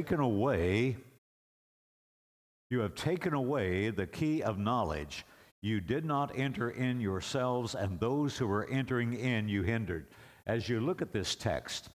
taken 0.00 0.20
away 0.20 0.96
you 2.70 2.78
have 2.80 2.94
taken 2.94 3.34
away 3.34 3.90
the 3.90 4.06
key 4.06 4.42
of 4.42 4.56
knowledge. 4.56 5.26
You 5.60 5.80
did 5.80 6.04
not 6.04 6.38
enter 6.38 6.70
in 6.70 7.00
yourselves, 7.00 7.74
and 7.74 7.98
those 7.98 8.38
who 8.38 8.46
were 8.46 8.68
entering 8.70 9.12
in 9.12 9.48
you 9.48 9.62
hindered. 9.62 10.06
As 10.46 10.68
you 10.68 10.80
look 10.80 11.02
at 11.02 11.12
this 11.12 11.34
text, 11.34 11.90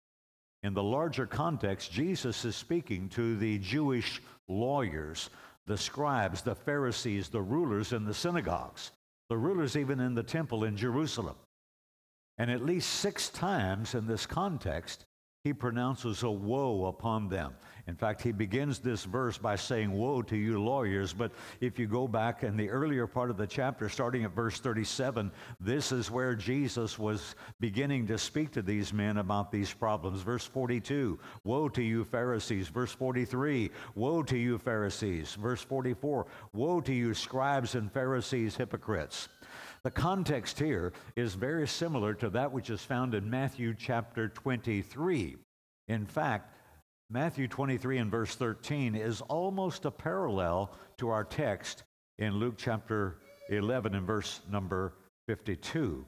in 0.64 0.74
the 0.74 0.82
larger 0.82 1.26
context, 1.26 1.92
Jesus 1.92 2.44
is 2.44 2.56
speaking 2.56 3.08
to 3.10 3.36
the 3.36 3.58
Jewish 3.60 4.20
lawyers, 4.48 5.30
the 5.66 5.78
scribes, 5.78 6.42
the 6.42 6.56
Pharisees, 6.56 7.28
the 7.28 7.40
rulers 7.40 7.92
in 7.92 8.04
the 8.04 8.12
synagogues, 8.12 8.90
the 9.30 9.38
rulers 9.38 9.76
even 9.76 10.00
in 10.00 10.14
the 10.14 10.24
temple 10.24 10.64
in 10.64 10.76
Jerusalem. 10.76 11.36
And 12.36 12.50
at 12.50 12.64
least 12.64 12.90
six 12.90 13.28
times 13.28 13.94
in 13.94 14.08
this 14.08 14.26
context, 14.26 15.06
he 15.44 15.52
pronounces 15.52 16.22
a 16.22 16.30
woe 16.30 16.86
upon 16.86 17.28
them. 17.28 17.52
In 17.86 17.94
fact, 17.94 18.22
he 18.22 18.32
begins 18.32 18.78
this 18.78 19.04
verse 19.04 19.36
by 19.36 19.56
saying, 19.56 19.92
Woe 19.92 20.22
to 20.22 20.36
you 20.36 20.58
lawyers. 20.58 21.12
But 21.12 21.32
if 21.60 21.78
you 21.78 21.86
go 21.86 22.08
back 22.08 22.42
in 22.42 22.56
the 22.56 22.70
earlier 22.70 23.06
part 23.06 23.28
of 23.28 23.36
the 23.36 23.46
chapter, 23.46 23.90
starting 23.90 24.24
at 24.24 24.34
verse 24.34 24.58
37, 24.58 25.30
this 25.60 25.92
is 25.92 26.10
where 26.10 26.34
Jesus 26.34 26.98
was 26.98 27.34
beginning 27.60 28.06
to 28.06 28.16
speak 28.16 28.52
to 28.52 28.62
these 28.62 28.94
men 28.94 29.18
about 29.18 29.52
these 29.52 29.70
problems. 29.70 30.22
Verse 30.22 30.46
42, 30.46 31.18
Woe 31.44 31.68
to 31.68 31.82
you, 31.82 32.04
Pharisees. 32.04 32.68
Verse 32.68 32.92
43, 32.92 33.70
Woe 33.96 34.22
to 34.22 34.38
you, 34.38 34.56
Pharisees. 34.56 35.34
Verse 35.34 35.60
44, 35.60 36.26
Woe 36.54 36.80
to 36.80 36.92
you, 36.94 37.12
scribes 37.12 37.74
and 37.74 37.92
Pharisees, 37.92 38.56
hypocrites. 38.56 39.28
The 39.84 39.90
context 39.90 40.58
here 40.58 40.94
is 41.14 41.34
very 41.34 41.68
similar 41.68 42.14
to 42.14 42.30
that 42.30 42.50
which 42.50 42.70
is 42.70 42.82
found 42.82 43.14
in 43.14 43.28
Matthew 43.28 43.74
chapter 43.78 44.28
23. 44.28 45.36
In 45.88 46.06
fact, 46.06 46.54
Matthew 47.10 47.48
23 47.48 47.98
and 47.98 48.10
verse 48.10 48.34
13 48.34 48.94
is 48.94 49.20
almost 49.20 49.84
a 49.84 49.90
parallel 49.90 50.74
to 50.96 51.10
our 51.10 51.22
text 51.22 51.82
in 52.18 52.36
Luke 52.36 52.54
chapter 52.56 53.18
11 53.50 53.94
and 53.94 54.06
verse 54.06 54.40
number 54.50 54.94
52. 55.28 56.02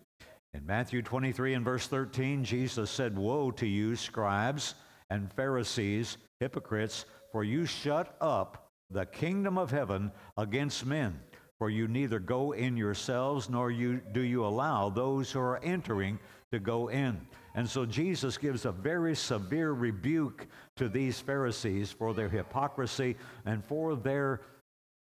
In 0.54 0.64
Matthew 0.64 1.02
23 1.02 1.52
and 1.52 1.64
verse 1.64 1.86
13, 1.86 2.44
Jesus 2.44 2.90
said, 2.90 3.18
Woe 3.18 3.50
to 3.50 3.66
you, 3.66 3.94
scribes 3.94 4.74
and 5.10 5.30
Pharisees, 5.34 6.16
hypocrites, 6.40 7.04
for 7.30 7.44
you 7.44 7.66
shut 7.66 8.16
up 8.22 8.70
the 8.90 9.04
kingdom 9.04 9.58
of 9.58 9.70
heaven 9.70 10.10
against 10.38 10.86
men. 10.86 11.20
For 11.58 11.70
you 11.70 11.88
neither 11.88 12.18
go 12.18 12.52
in 12.52 12.76
yourselves, 12.76 13.48
nor 13.48 13.70
you, 13.70 14.00
do 14.12 14.20
you 14.20 14.44
allow 14.44 14.90
those 14.90 15.30
who 15.30 15.40
are 15.40 15.58
entering 15.62 16.18
to 16.52 16.58
go 16.58 16.88
in. 16.88 17.26
And 17.54 17.68
so 17.68 17.86
Jesus 17.86 18.36
gives 18.36 18.64
a 18.64 18.72
very 18.72 19.16
severe 19.16 19.72
rebuke 19.72 20.46
to 20.76 20.88
these 20.88 21.20
Pharisees 21.20 21.90
for 21.90 22.14
their 22.14 22.28
hypocrisy 22.28 23.16
and 23.44 23.64
for 23.64 23.96
their 23.96 24.42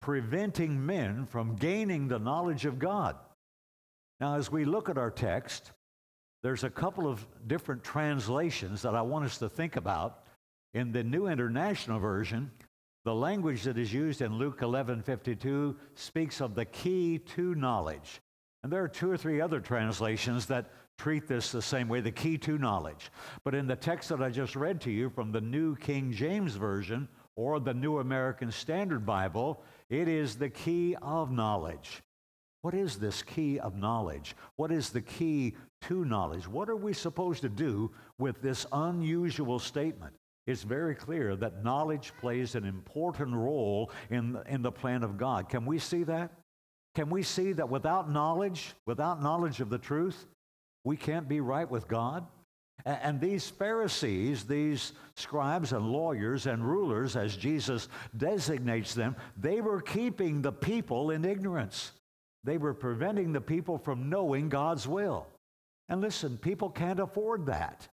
preventing 0.01 0.83
men 0.83 1.25
from 1.25 1.55
gaining 1.55 2.07
the 2.07 2.19
knowledge 2.19 2.65
of 2.65 2.79
God. 2.79 3.15
Now, 4.19 4.35
as 4.35 4.51
we 4.51 4.65
look 4.65 4.89
at 4.89 4.97
our 4.97 5.11
text, 5.11 5.71
there's 6.43 6.63
a 6.63 6.69
couple 6.69 7.07
of 7.07 7.25
different 7.47 7.83
translations 7.83 8.81
that 8.81 8.95
I 8.95 9.01
want 9.03 9.25
us 9.25 9.37
to 9.39 9.49
think 9.49 9.75
about. 9.75 10.23
In 10.73 10.91
the 10.91 11.03
New 11.03 11.27
International 11.27 11.99
Version, 11.99 12.49
the 13.03 13.15
language 13.15 13.63
that 13.63 13.77
is 13.77 13.93
used 13.93 14.21
in 14.21 14.37
Luke 14.37 14.61
11:52 14.61 15.75
speaks 15.95 16.39
of 16.39 16.55
the 16.55 16.65
key 16.65 17.17
to 17.19 17.55
knowledge. 17.55 18.21
And 18.63 18.71
there 18.71 18.83
are 18.83 18.87
two 18.87 19.09
or 19.09 19.17
three 19.17 19.41
other 19.41 19.59
translations 19.59 20.45
that 20.47 20.69
treat 20.97 21.27
this 21.27 21.51
the 21.51 21.61
same 21.63 21.87
way, 21.87 21.99
the 21.99 22.11
key 22.11 22.37
to 22.37 22.59
knowledge. 22.59 23.11
But 23.43 23.55
in 23.55 23.65
the 23.65 23.75
text 23.75 24.09
that 24.09 24.21
I 24.21 24.29
just 24.29 24.55
read 24.55 24.79
to 24.81 24.91
you 24.91 25.09
from 25.09 25.31
the 25.31 25.41
New 25.41 25.75
King 25.75 26.11
James 26.11 26.55
Version 26.55 27.07
or 27.35 27.59
the 27.59 27.73
New 27.73 27.97
American 27.97 28.51
Standard 28.51 29.03
Bible, 29.03 29.63
it 29.89 30.07
is 30.07 30.35
the 30.35 30.49
key 30.49 30.95
of 31.01 31.31
knowledge. 31.31 32.03
What 32.61 32.75
is 32.75 32.99
this 32.99 33.23
key 33.23 33.59
of 33.59 33.75
knowledge? 33.75 34.35
What 34.57 34.71
is 34.71 34.91
the 34.91 35.01
key 35.01 35.55
to 35.81 36.05
knowledge? 36.05 36.47
What 36.47 36.69
are 36.69 36.75
we 36.75 36.93
supposed 36.93 37.41
to 37.41 37.49
do 37.49 37.89
with 38.19 38.39
this 38.43 38.67
unusual 38.71 39.57
statement? 39.57 40.13
It's 40.47 40.63
very 40.63 40.95
clear 40.95 41.35
that 41.35 41.63
knowledge 41.63 42.13
plays 42.19 42.55
an 42.55 42.65
important 42.65 43.35
role 43.35 43.91
in, 44.09 44.37
in 44.47 44.61
the 44.61 44.71
plan 44.71 45.03
of 45.03 45.17
God. 45.17 45.49
Can 45.49 45.65
we 45.65 45.77
see 45.79 46.03
that? 46.03 46.31
Can 46.95 47.09
we 47.09 47.23
see 47.23 47.53
that 47.53 47.69
without 47.69 48.11
knowledge, 48.11 48.73
without 48.85 49.21
knowledge 49.21 49.61
of 49.61 49.69
the 49.69 49.77
truth, 49.77 50.25
we 50.83 50.97
can't 50.97 51.29
be 51.29 51.39
right 51.39 51.69
with 51.69 51.87
God? 51.87 52.25
And 52.85 53.21
these 53.21 53.47
Pharisees, 53.47 54.43
these 54.45 54.93
scribes 55.15 55.71
and 55.71 55.91
lawyers 55.91 56.47
and 56.47 56.67
rulers, 56.67 57.15
as 57.15 57.37
Jesus 57.37 57.87
designates 58.17 58.95
them, 58.95 59.15
they 59.37 59.61
were 59.61 59.81
keeping 59.81 60.41
the 60.41 60.51
people 60.51 61.11
in 61.11 61.23
ignorance. 61.23 61.91
They 62.43 62.57
were 62.57 62.73
preventing 62.73 63.31
the 63.31 63.41
people 63.41 63.77
from 63.77 64.09
knowing 64.09 64.49
God's 64.49 64.87
will. 64.87 65.27
And 65.89 66.01
listen, 66.01 66.37
people 66.37 66.71
can't 66.71 66.99
afford 66.99 67.45
that. 67.45 67.87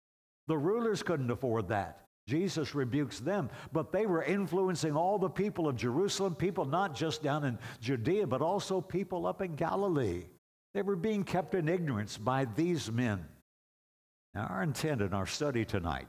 The 0.47 0.57
rulers 0.57 1.01
couldn't 1.01 1.31
afford 1.31 1.69
that. 1.69 2.05
Jesus 2.28 2.74
rebukes 2.74 3.19
them, 3.19 3.50
but 3.72 3.91
they 3.91 4.08
were 4.08 4.24
influencing 4.24 4.96
all 4.96 5.19
the 5.19 5.30
people 5.30 5.68
of 5.68 5.75
Jerusalem, 5.75 6.34
people 6.34 6.66
not 6.66 6.96
just 6.96 7.22
down 7.22 7.44
in 7.44 7.59
Judea, 7.81 8.25
but 8.25 8.41
also 8.41 8.81
people 8.81 9.28
up 9.28 9.41
in 9.41 9.56
Galilee. 9.56 10.25
They 10.74 10.81
were 10.81 10.96
being 10.96 11.24
kept 11.24 11.53
in 11.53 11.69
ignorance 11.69 12.18
by 12.18 12.46
these 12.56 12.91
men. 12.91 13.25
Now, 14.34 14.47
our 14.47 14.63
intent 14.63 15.02
in 15.02 15.13
our 15.13 15.28
study 15.28 15.66
tonight 15.66 16.08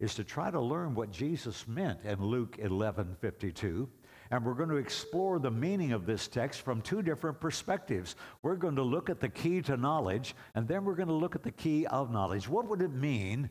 is 0.00 0.14
to 0.14 0.24
try 0.24 0.50
to 0.50 0.60
learn 0.60 0.94
what 0.94 1.12
Jesus 1.12 1.68
meant 1.68 2.00
in 2.04 2.22
Luke 2.24 2.56
11 2.58 3.16
52. 3.20 3.88
And 4.30 4.44
we're 4.44 4.54
going 4.54 4.70
to 4.70 4.76
explore 4.76 5.38
the 5.38 5.50
meaning 5.50 5.92
of 5.92 6.06
this 6.06 6.26
text 6.28 6.62
from 6.62 6.80
two 6.80 7.02
different 7.02 7.40
perspectives. 7.40 8.16
We're 8.42 8.56
going 8.56 8.76
to 8.76 8.82
look 8.82 9.10
at 9.10 9.20
the 9.20 9.28
key 9.28 9.60
to 9.62 9.76
knowledge, 9.76 10.34
and 10.54 10.66
then 10.66 10.84
we're 10.84 10.94
going 10.94 11.08
to 11.08 11.14
look 11.14 11.36
at 11.36 11.42
the 11.42 11.52
key 11.52 11.86
of 11.86 12.10
knowledge. 12.10 12.48
What 12.48 12.66
would 12.68 12.80
it 12.80 12.92
mean 12.92 13.50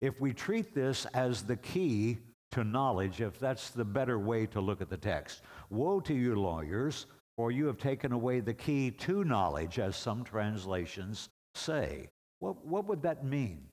if 0.00 0.20
we 0.20 0.32
treat 0.32 0.74
this 0.74 1.06
as 1.14 1.42
the 1.42 1.56
key 1.56 2.18
to 2.52 2.64
knowledge, 2.64 3.20
if 3.20 3.38
that's 3.38 3.70
the 3.70 3.84
better 3.84 4.18
way 4.18 4.46
to 4.46 4.60
look 4.60 4.80
at 4.80 4.88
the 4.88 4.96
text. 4.96 5.42
Woe 5.70 6.00
to 6.00 6.14
you, 6.14 6.36
lawyers, 6.36 7.06
for 7.36 7.50
you 7.50 7.66
have 7.66 7.78
taken 7.78 8.12
away 8.12 8.40
the 8.40 8.54
key 8.54 8.90
to 8.92 9.24
knowledge, 9.24 9.78
as 9.78 9.96
some 9.96 10.22
translations 10.22 11.28
say. 11.54 12.08
What, 12.38 12.64
what 12.64 12.86
would 12.86 13.02
that 13.02 13.24
mean? 13.24 13.66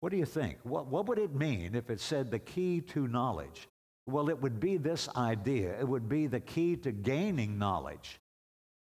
What 0.00 0.12
do 0.12 0.18
you 0.18 0.24
think? 0.24 0.58
What, 0.62 0.86
what 0.86 1.06
would 1.06 1.18
it 1.18 1.34
mean 1.34 1.74
if 1.74 1.90
it 1.90 2.00
said 2.00 2.30
the 2.30 2.38
key 2.38 2.80
to 2.82 3.08
knowledge? 3.08 3.68
Well, 4.06 4.30
it 4.30 4.40
would 4.40 4.60
be 4.60 4.76
this 4.76 5.08
idea. 5.16 5.78
It 5.78 5.88
would 5.88 6.08
be 6.08 6.26
the 6.26 6.40
key 6.40 6.76
to 6.76 6.92
gaining 6.92 7.58
knowledge. 7.58 8.20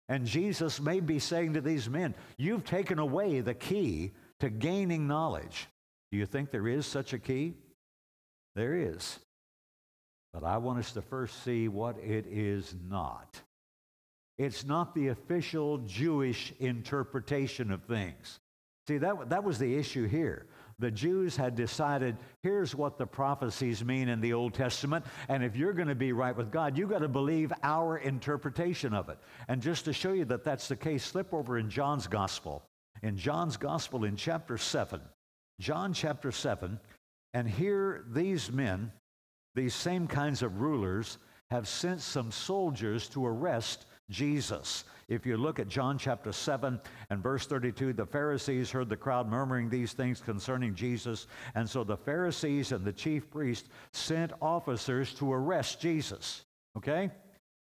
And 0.07 0.25
Jesus 0.25 0.79
may 0.79 0.99
be 0.99 1.19
saying 1.19 1.53
to 1.53 1.61
these 1.61 1.89
men, 1.89 2.15
You've 2.37 2.63
taken 2.63 2.99
away 2.99 3.41
the 3.41 3.53
key 3.53 4.11
to 4.39 4.49
gaining 4.49 5.07
knowledge. 5.07 5.67
Do 6.11 6.17
you 6.17 6.25
think 6.25 6.51
there 6.51 6.67
is 6.67 6.85
such 6.85 7.13
a 7.13 7.19
key? 7.19 7.53
There 8.55 8.75
is. 8.75 9.19
But 10.33 10.43
I 10.43 10.57
want 10.57 10.79
us 10.79 10.91
to 10.93 11.01
first 11.01 11.43
see 11.43 11.67
what 11.67 11.97
it 11.99 12.25
is 12.27 12.73
not. 12.89 13.41
It's 14.37 14.65
not 14.65 14.95
the 14.95 15.09
official 15.09 15.79
Jewish 15.79 16.53
interpretation 16.59 17.71
of 17.71 17.83
things. 17.83 18.39
See, 18.87 18.97
that, 18.97 19.29
that 19.29 19.43
was 19.43 19.59
the 19.59 19.75
issue 19.75 20.07
here. 20.07 20.47
The 20.79 20.89
Jews 20.89 21.37
had 21.37 21.55
decided 21.55 22.17
here's 22.41 22.73
what 22.73 22.97
the 22.97 23.05
prophecies 23.05 23.85
mean 23.85 24.09
in 24.09 24.19
the 24.19 24.33
Old 24.33 24.55
Testament, 24.55 25.05
and 25.29 25.43
if 25.43 25.55
you're 25.55 25.73
going 25.73 25.89
to 25.89 25.95
be 25.95 26.11
right 26.11 26.35
with 26.35 26.51
God, 26.51 26.77
you've 26.77 26.89
got 26.89 26.99
to 26.99 27.07
believe 27.07 27.53
our 27.61 27.97
interpretation 27.97 28.93
of 28.93 29.09
it. 29.09 29.19
And 29.47 29.61
just 29.61 29.85
to 29.85 29.93
show 29.93 30.13
you 30.13 30.25
that 30.25 30.43
that's 30.43 30.67
the 30.67 30.75
case, 30.75 31.03
slip 31.03 31.33
over 31.33 31.59
in 31.59 31.69
John's 31.69 32.07
Gospel. 32.07 32.63
In 33.03 33.15
John's 33.15 33.57
Gospel, 33.57 34.05
in 34.05 34.15
chapter 34.15 34.57
7, 34.57 34.99
John 35.61 35.93
chapter 35.93 36.31
7, 36.31 36.79
and 37.35 37.47
here 37.47 38.03
these 38.09 38.51
men, 38.51 38.91
these 39.53 39.75
same 39.75 40.07
kinds 40.07 40.41
of 40.41 40.59
rulers, 40.59 41.19
have 41.51 41.67
sent 41.67 42.01
some 42.01 42.31
soldiers 42.31 43.07
to 43.09 43.23
arrest 43.23 43.85
Jesus. 44.09 44.85
If 45.07 45.23
you 45.23 45.37
look 45.37 45.59
at 45.59 45.67
John 45.67 45.99
chapter 45.99 46.31
7 46.31 46.81
and 47.11 47.21
verse 47.21 47.45
32, 47.45 47.93
the 47.93 48.07
Pharisees 48.07 48.71
heard 48.71 48.89
the 48.89 48.97
crowd 48.97 49.29
murmuring 49.29 49.69
these 49.69 49.93
things 49.93 50.19
concerning 50.19 50.73
Jesus. 50.73 51.27
And 51.53 51.69
so 51.69 51.83
the 51.83 51.95
Pharisees 51.95 52.71
and 52.71 52.83
the 52.83 52.91
chief 52.91 53.29
priest 53.29 53.67
sent 53.93 54.31
officers 54.41 55.13
to 55.15 55.31
arrest 55.31 55.79
Jesus. 55.79 56.43
Okay? 56.75 57.11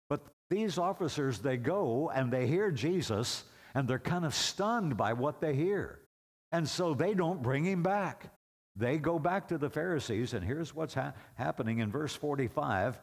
But 0.10 0.22
these 0.50 0.78
officers, 0.78 1.40
they 1.40 1.58
go 1.58 2.12
and 2.16 2.32
they 2.32 2.48
hear 2.48 2.72
Jesus 2.72 3.44
and 3.76 3.90
they're 3.90 4.00
kind 4.00 4.24
of 4.24 4.34
stunned 4.34 4.96
by 4.96 5.12
what 5.12 5.42
they 5.42 5.54
hear. 5.54 6.00
And 6.54 6.70
so 6.70 6.94
they 6.94 7.16
don't 7.16 7.42
bring 7.42 7.66
him 7.66 7.84
back. 7.84 8.32
They 8.76 8.98
go 8.98 9.20
back 9.20 9.48
to 9.50 9.58
the 9.58 9.70
Pharisees, 9.70 10.34
and 10.34 10.46
here's 10.46 10.74
what's 10.74 10.94
ha- 10.94 11.14
happening 11.34 11.80
in 11.80 11.92
verse 11.92 12.16
45. 12.16 13.00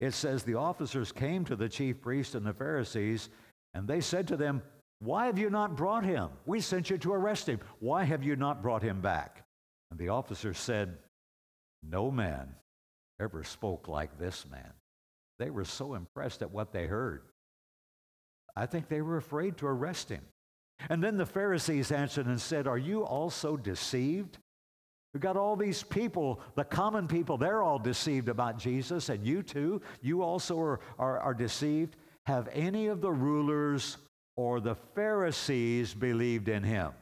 It 0.00 0.12
says, 0.12 0.42
The 0.42 0.54
officers 0.54 1.10
came 1.10 1.44
to 1.46 1.56
the 1.56 1.68
chief 1.68 2.00
priests 2.00 2.34
and 2.34 2.44
the 2.44 2.52
Pharisees, 2.52 3.30
and 3.74 3.88
they 3.88 4.00
said 4.00 4.28
to 4.28 4.36
them, 4.36 4.62
Why 5.00 5.26
have 5.26 5.38
you 5.38 5.48
not 5.50 5.76
brought 5.76 6.04
him? 6.04 6.28
We 6.44 6.60
sent 6.60 6.90
you 6.90 6.98
to 6.98 7.12
arrest 7.12 7.48
him. 7.48 7.60
Why 7.80 8.04
have 8.04 8.22
you 8.22 8.36
not 8.36 8.62
brought 8.62 8.82
him 8.82 9.00
back? 9.00 9.44
And 9.90 9.98
the 9.98 10.10
officers 10.10 10.58
said, 10.58 10.96
No 11.82 12.10
man 12.10 12.54
ever 13.18 13.44
spoke 13.44 13.88
like 13.88 14.18
this 14.18 14.46
man. 14.50 14.72
They 15.38 15.50
were 15.50 15.64
so 15.64 15.94
impressed 15.94 16.42
at 16.42 16.50
what 16.50 16.72
they 16.72 16.86
heard. 16.86 17.22
I 18.54 18.66
think 18.66 18.88
they 18.88 19.00
were 19.00 19.16
afraid 19.16 19.56
to 19.58 19.66
arrest 19.66 20.10
him. 20.10 20.22
And 20.88 21.02
then 21.02 21.16
the 21.16 21.26
Pharisees 21.26 21.92
answered 21.92 22.26
and 22.26 22.40
said, 22.40 22.66
Are 22.66 22.78
you 22.78 23.04
also 23.04 23.56
deceived? 23.56 24.38
We've 25.12 25.20
got 25.20 25.36
all 25.36 25.56
these 25.56 25.82
people, 25.82 26.40
the 26.54 26.64
common 26.64 27.08
people, 27.08 27.36
they're 27.36 27.62
all 27.62 27.80
deceived 27.80 28.28
about 28.28 28.58
Jesus, 28.58 29.08
and 29.08 29.26
you 29.26 29.42
too, 29.42 29.82
you 30.00 30.22
also 30.22 30.58
are, 30.58 30.80
are, 30.98 31.18
are 31.18 31.34
deceived. 31.34 31.96
Have 32.26 32.48
any 32.52 32.86
of 32.86 33.00
the 33.00 33.10
rulers 33.10 33.96
or 34.36 34.60
the 34.60 34.76
Pharisees 34.94 35.94
believed 35.94 36.48
in 36.48 36.62
him? 36.62 36.92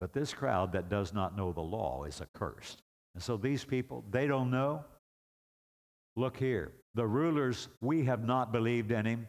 But 0.00 0.12
this 0.12 0.32
crowd 0.32 0.72
that 0.72 0.88
does 0.88 1.12
not 1.12 1.36
know 1.36 1.52
the 1.52 1.60
law 1.60 2.04
is 2.04 2.20
accursed. 2.20 2.82
And 3.14 3.22
so 3.22 3.36
these 3.36 3.64
people, 3.64 4.04
they 4.10 4.26
don't 4.26 4.50
know. 4.50 4.84
Look 6.16 6.36
here. 6.36 6.72
The 6.94 7.06
rulers, 7.06 7.68
we 7.80 8.04
have 8.04 8.24
not 8.24 8.52
believed 8.52 8.92
in 8.92 9.04
him. 9.04 9.26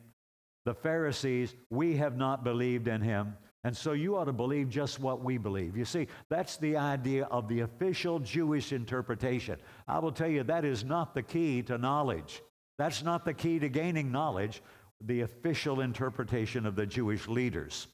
The 0.65 0.73
Pharisees, 0.73 1.55
we 1.69 1.97
have 1.97 2.15
not 2.15 2.43
believed 2.43 2.87
in 2.87 3.01
him. 3.01 3.35
And 3.65 3.75
so 3.75 3.93
you 3.93 4.17
ought 4.17 4.25
to 4.25 4.33
believe 4.33 4.69
just 4.69 4.99
what 4.99 5.23
we 5.23 5.37
believe. 5.37 5.77
You 5.77 5.85
see, 5.85 6.07
that's 6.29 6.57
the 6.57 6.75
idea 6.75 7.25
of 7.25 7.47
the 7.47 7.61
official 7.61 8.19
Jewish 8.19 8.73
interpretation. 8.73 9.57
I 9.87 9.99
will 9.99 10.11
tell 10.11 10.27
you, 10.27 10.43
that 10.43 10.65
is 10.65 10.83
not 10.83 11.15
the 11.15 11.23
key 11.23 11.61
to 11.63 11.77
knowledge. 11.77 12.41
That's 12.77 13.03
not 13.03 13.23
the 13.23 13.33
key 13.33 13.59
to 13.59 13.69
gaining 13.69 14.11
knowledge, 14.11 14.61
the 14.99 15.21
official 15.21 15.79
interpretation 15.79 16.65
of 16.65 16.75
the 16.75 16.85
Jewish 16.85 17.27
leaders. 17.27 17.87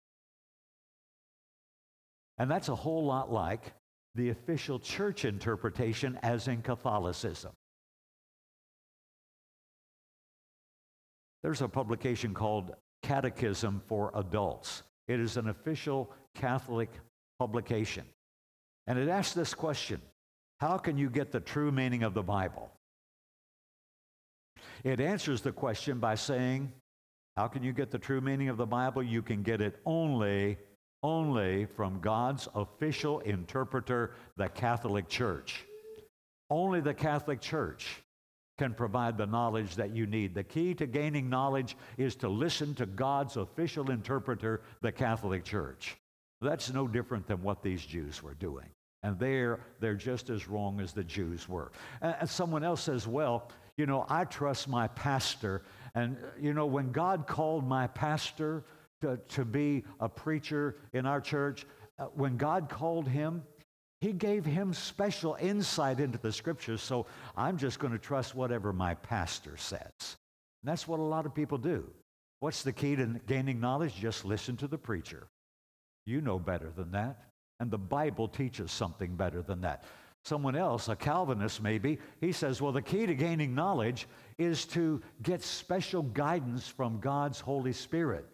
And 2.39 2.49
that's 2.49 2.69
a 2.69 2.75
whole 2.75 3.05
lot 3.05 3.31
like 3.31 3.73
the 4.15 4.29
official 4.29 4.79
church 4.79 5.23
interpretation, 5.23 6.17
as 6.23 6.47
in 6.47 6.63
Catholicism. 6.63 7.51
There's 11.43 11.61
a 11.61 11.67
publication 11.67 12.33
called 12.33 12.73
Catechism 13.03 13.81
for 13.87 14.11
Adults. 14.15 14.83
It 15.09 15.19
is 15.19 15.37
an 15.37 15.49
official 15.49 16.11
Catholic 16.35 16.91
publication. 17.39 18.05
And 18.85 18.99
it 18.99 19.09
asks 19.09 19.33
this 19.33 19.55
question 19.55 19.99
How 20.59 20.77
can 20.77 20.97
you 20.97 21.09
get 21.09 21.31
the 21.31 21.39
true 21.39 21.71
meaning 21.71 22.03
of 22.03 22.13
the 22.13 22.21
Bible? 22.21 22.71
It 24.83 25.01
answers 25.01 25.41
the 25.41 25.51
question 25.51 25.99
by 25.99 26.13
saying, 26.13 26.71
How 27.35 27.47
can 27.47 27.63
you 27.63 27.73
get 27.73 27.89
the 27.89 27.97
true 27.97 28.21
meaning 28.21 28.49
of 28.49 28.57
the 28.57 28.67
Bible? 28.67 29.01
You 29.01 29.23
can 29.23 29.41
get 29.41 29.61
it 29.61 29.79
only, 29.83 30.59
only 31.01 31.65
from 31.65 31.99
God's 32.01 32.47
official 32.53 33.19
interpreter, 33.21 34.13
the 34.37 34.47
Catholic 34.47 35.09
Church. 35.09 35.65
Only 36.51 36.81
the 36.81 36.93
Catholic 36.93 37.41
Church 37.41 38.03
can 38.59 38.73
provide 38.73 39.17
the 39.17 39.25
knowledge 39.25 39.75
that 39.75 39.95
you 39.95 40.05
need. 40.05 40.35
The 40.35 40.43
key 40.43 40.73
to 40.75 40.85
gaining 40.85 41.29
knowledge 41.29 41.77
is 41.97 42.15
to 42.17 42.27
listen 42.27 42.75
to 42.75 42.85
God's 42.85 43.37
official 43.37 43.89
interpreter, 43.89 44.61
the 44.81 44.91
Catholic 44.91 45.45
Church. 45.45 45.95
That's 46.41 46.71
no 46.71 46.85
different 46.85 47.25
than 47.25 47.41
what 47.41 47.63
these 47.63 47.83
Jews 47.83 48.21
were 48.21 48.33
doing. 48.33 48.65
And 49.01 49.17
they're, 49.17 49.61
they're 49.79 49.95
just 49.95 50.29
as 50.29 50.49
wrong 50.49 50.81
as 50.81 50.91
the 50.91 51.05
Jews 51.05 51.47
were. 51.47 51.71
And 52.01 52.29
someone 52.29 52.65
else 52.65 52.81
says, 52.83 53.07
well, 53.07 53.49
you 53.77 53.85
know, 53.85 54.05
I 54.09 54.25
trust 54.25 54.67
my 54.67 54.89
pastor. 54.89 55.63
And, 55.95 56.17
you 56.37 56.53
know, 56.53 56.65
when 56.65 56.91
God 56.91 57.27
called 57.27 57.65
my 57.65 57.87
pastor 57.87 58.65
to, 58.99 59.17
to 59.29 59.45
be 59.45 59.85
a 60.01 60.09
preacher 60.09 60.75
in 60.91 61.05
our 61.05 61.21
church, 61.21 61.65
uh, 61.97 62.07
when 62.07 62.35
God 62.35 62.67
called 62.67 63.07
him, 63.07 63.41
he 64.01 64.13
gave 64.13 64.45
him 64.45 64.73
special 64.73 65.37
insight 65.39 65.99
into 65.99 66.17
the 66.17 66.31
scriptures, 66.31 66.81
so 66.81 67.05
I'm 67.35 67.57
just 67.57 67.79
going 67.79 67.93
to 67.93 67.99
trust 67.99 68.33
whatever 68.33 68.71
my 68.71 68.93
pastor 68.93 69.57
says. 69.57 69.81
And 70.61 70.71
that's 70.71 70.87
what 70.87 70.99
a 70.99 71.03
lot 71.03 71.25
of 71.25 71.35
people 71.35 71.57
do. 71.57 71.89
What's 72.39 72.63
the 72.63 72.71
key 72.71 72.95
to 72.95 73.19
gaining 73.27 73.59
knowledge? 73.59 73.95
Just 73.95 74.23
listen 74.23 74.55
to 74.57 74.67
the 74.67 74.77
preacher. 74.77 75.27
You 76.05 76.21
know 76.21 76.39
better 76.39 76.71
than 76.75 76.91
that. 76.91 77.25
And 77.59 77.69
the 77.69 77.77
Bible 77.77 78.29
teaches 78.29 78.71
something 78.71 79.15
better 79.15 79.41
than 79.41 79.61
that. 79.61 79.83
Someone 80.23 80.55
else, 80.55 80.87
a 80.87 80.95
Calvinist 80.95 81.61
maybe, 81.61 81.97
he 82.21 82.31
says, 82.31 82.61
well, 82.61 82.71
the 82.71 82.81
key 82.81 83.05
to 83.05 83.13
gaining 83.13 83.53
knowledge 83.53 84.07
is 84.37 84.65
to 84.67 85.01
get 85.23 85.43
special 85.43 86.03
guidance 86.03 86.67
from 86.67 86.99
God's 86.99 87.39
Holy 87.39 87.73
Spirit. 87.73 88.25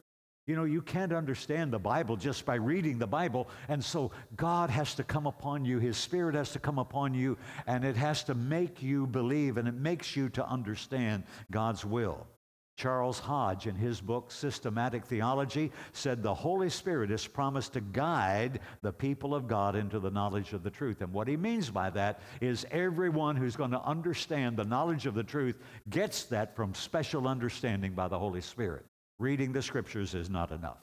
You 0.45 0.55
know, 0.55 0.63
you 0.63 0.81
can't 0.81 1.11
understand 1.11 1.73
the 1.73 1.79
Bible 1.79 2.17
just 2.17 2.45
by 2.45 2.55
reading 2.55 2.99
the 2.99 3.07
Bible. 3.07 3.49
And 3.67 3.83
so 3.83 4.11
God 4.35 4.69
has 4.69 4.95
to 4.95 5.03
come 5.03 5.25
upon 5.25 5.65
you, 5.65 5.79
His 5.79 5.97
Spirit 5.97 6.35
has 6.35 6.51
to 6.51 6.59
come 6.59 6.77
upon 6.77 7.13
you, 7.15 7.37
and 7.65 7.83
it 7.83 7.95
has 7.95 8.23
to 8.25 8.35
make 8.35 8.83
you 8.83 9.07
believe, 9.07 9.57
and 9.57 9.67
it 9.67 9.73
makes 9.73 10.15
you 10.15 10.29
to 10.29 10.47
understand 10.47 11.23
God's 11.49 11.83
will. 11.83 12.27
Charles 12.75 13.19
Hodge, 13.19 13.67
in 13.67 13.75
his 13.75 14.01
book 14.01 14.31
Systematic 14.31 15.05
Theology, 15.05 15.71
said 15.93 16.21
the 16.21 16.33
Holy 16.33 16.69
Spirit 16.69 17.09
is 17.09 17.25
promised 17.25 17.73
to 17.73 17.81
guide 17.81 18.59
the 18.81 18.91
people 18.91 19.33
of 19.33 19.47
God 19.47 19.77
into 19.77 19.99
the 19.99 20.11
knowledge 20.11 20.51
of 20.51 20.61
the 20.61 20.69
truth. 20.69 21.01
And 21.01 21.13
what 21.13 21.29
he 21.29 21.37
means 21.37 21.69
by 21.69 21.89
that 21.91 22.19
is 22.41 22.65
everyone 22.71 23.37
who's 23.37 23.55
going 23.55 23.71
to 23.71 23.81
understand 23.81 24.57
the 24.57 24.65
knowledge 24.65 25.05
of 25.05 25.13
the 25.13 25.23
truth 25.23 25.57
gets 25.89 26.25
that 26.25 26.55
from 26.55 26.73
special 26.73 27.29
understanding 27.29 27.93
by 27.93 28.09
the 28.09 28.19
Holy 28.19 28.41
Spirit. 28.41 28.85
Reading 29.19 29.53
the 29.53 29.61
scriptures 29.61 30.13
is 30.13 30.29
not 30.29 30.51
enough. 30.51 30.79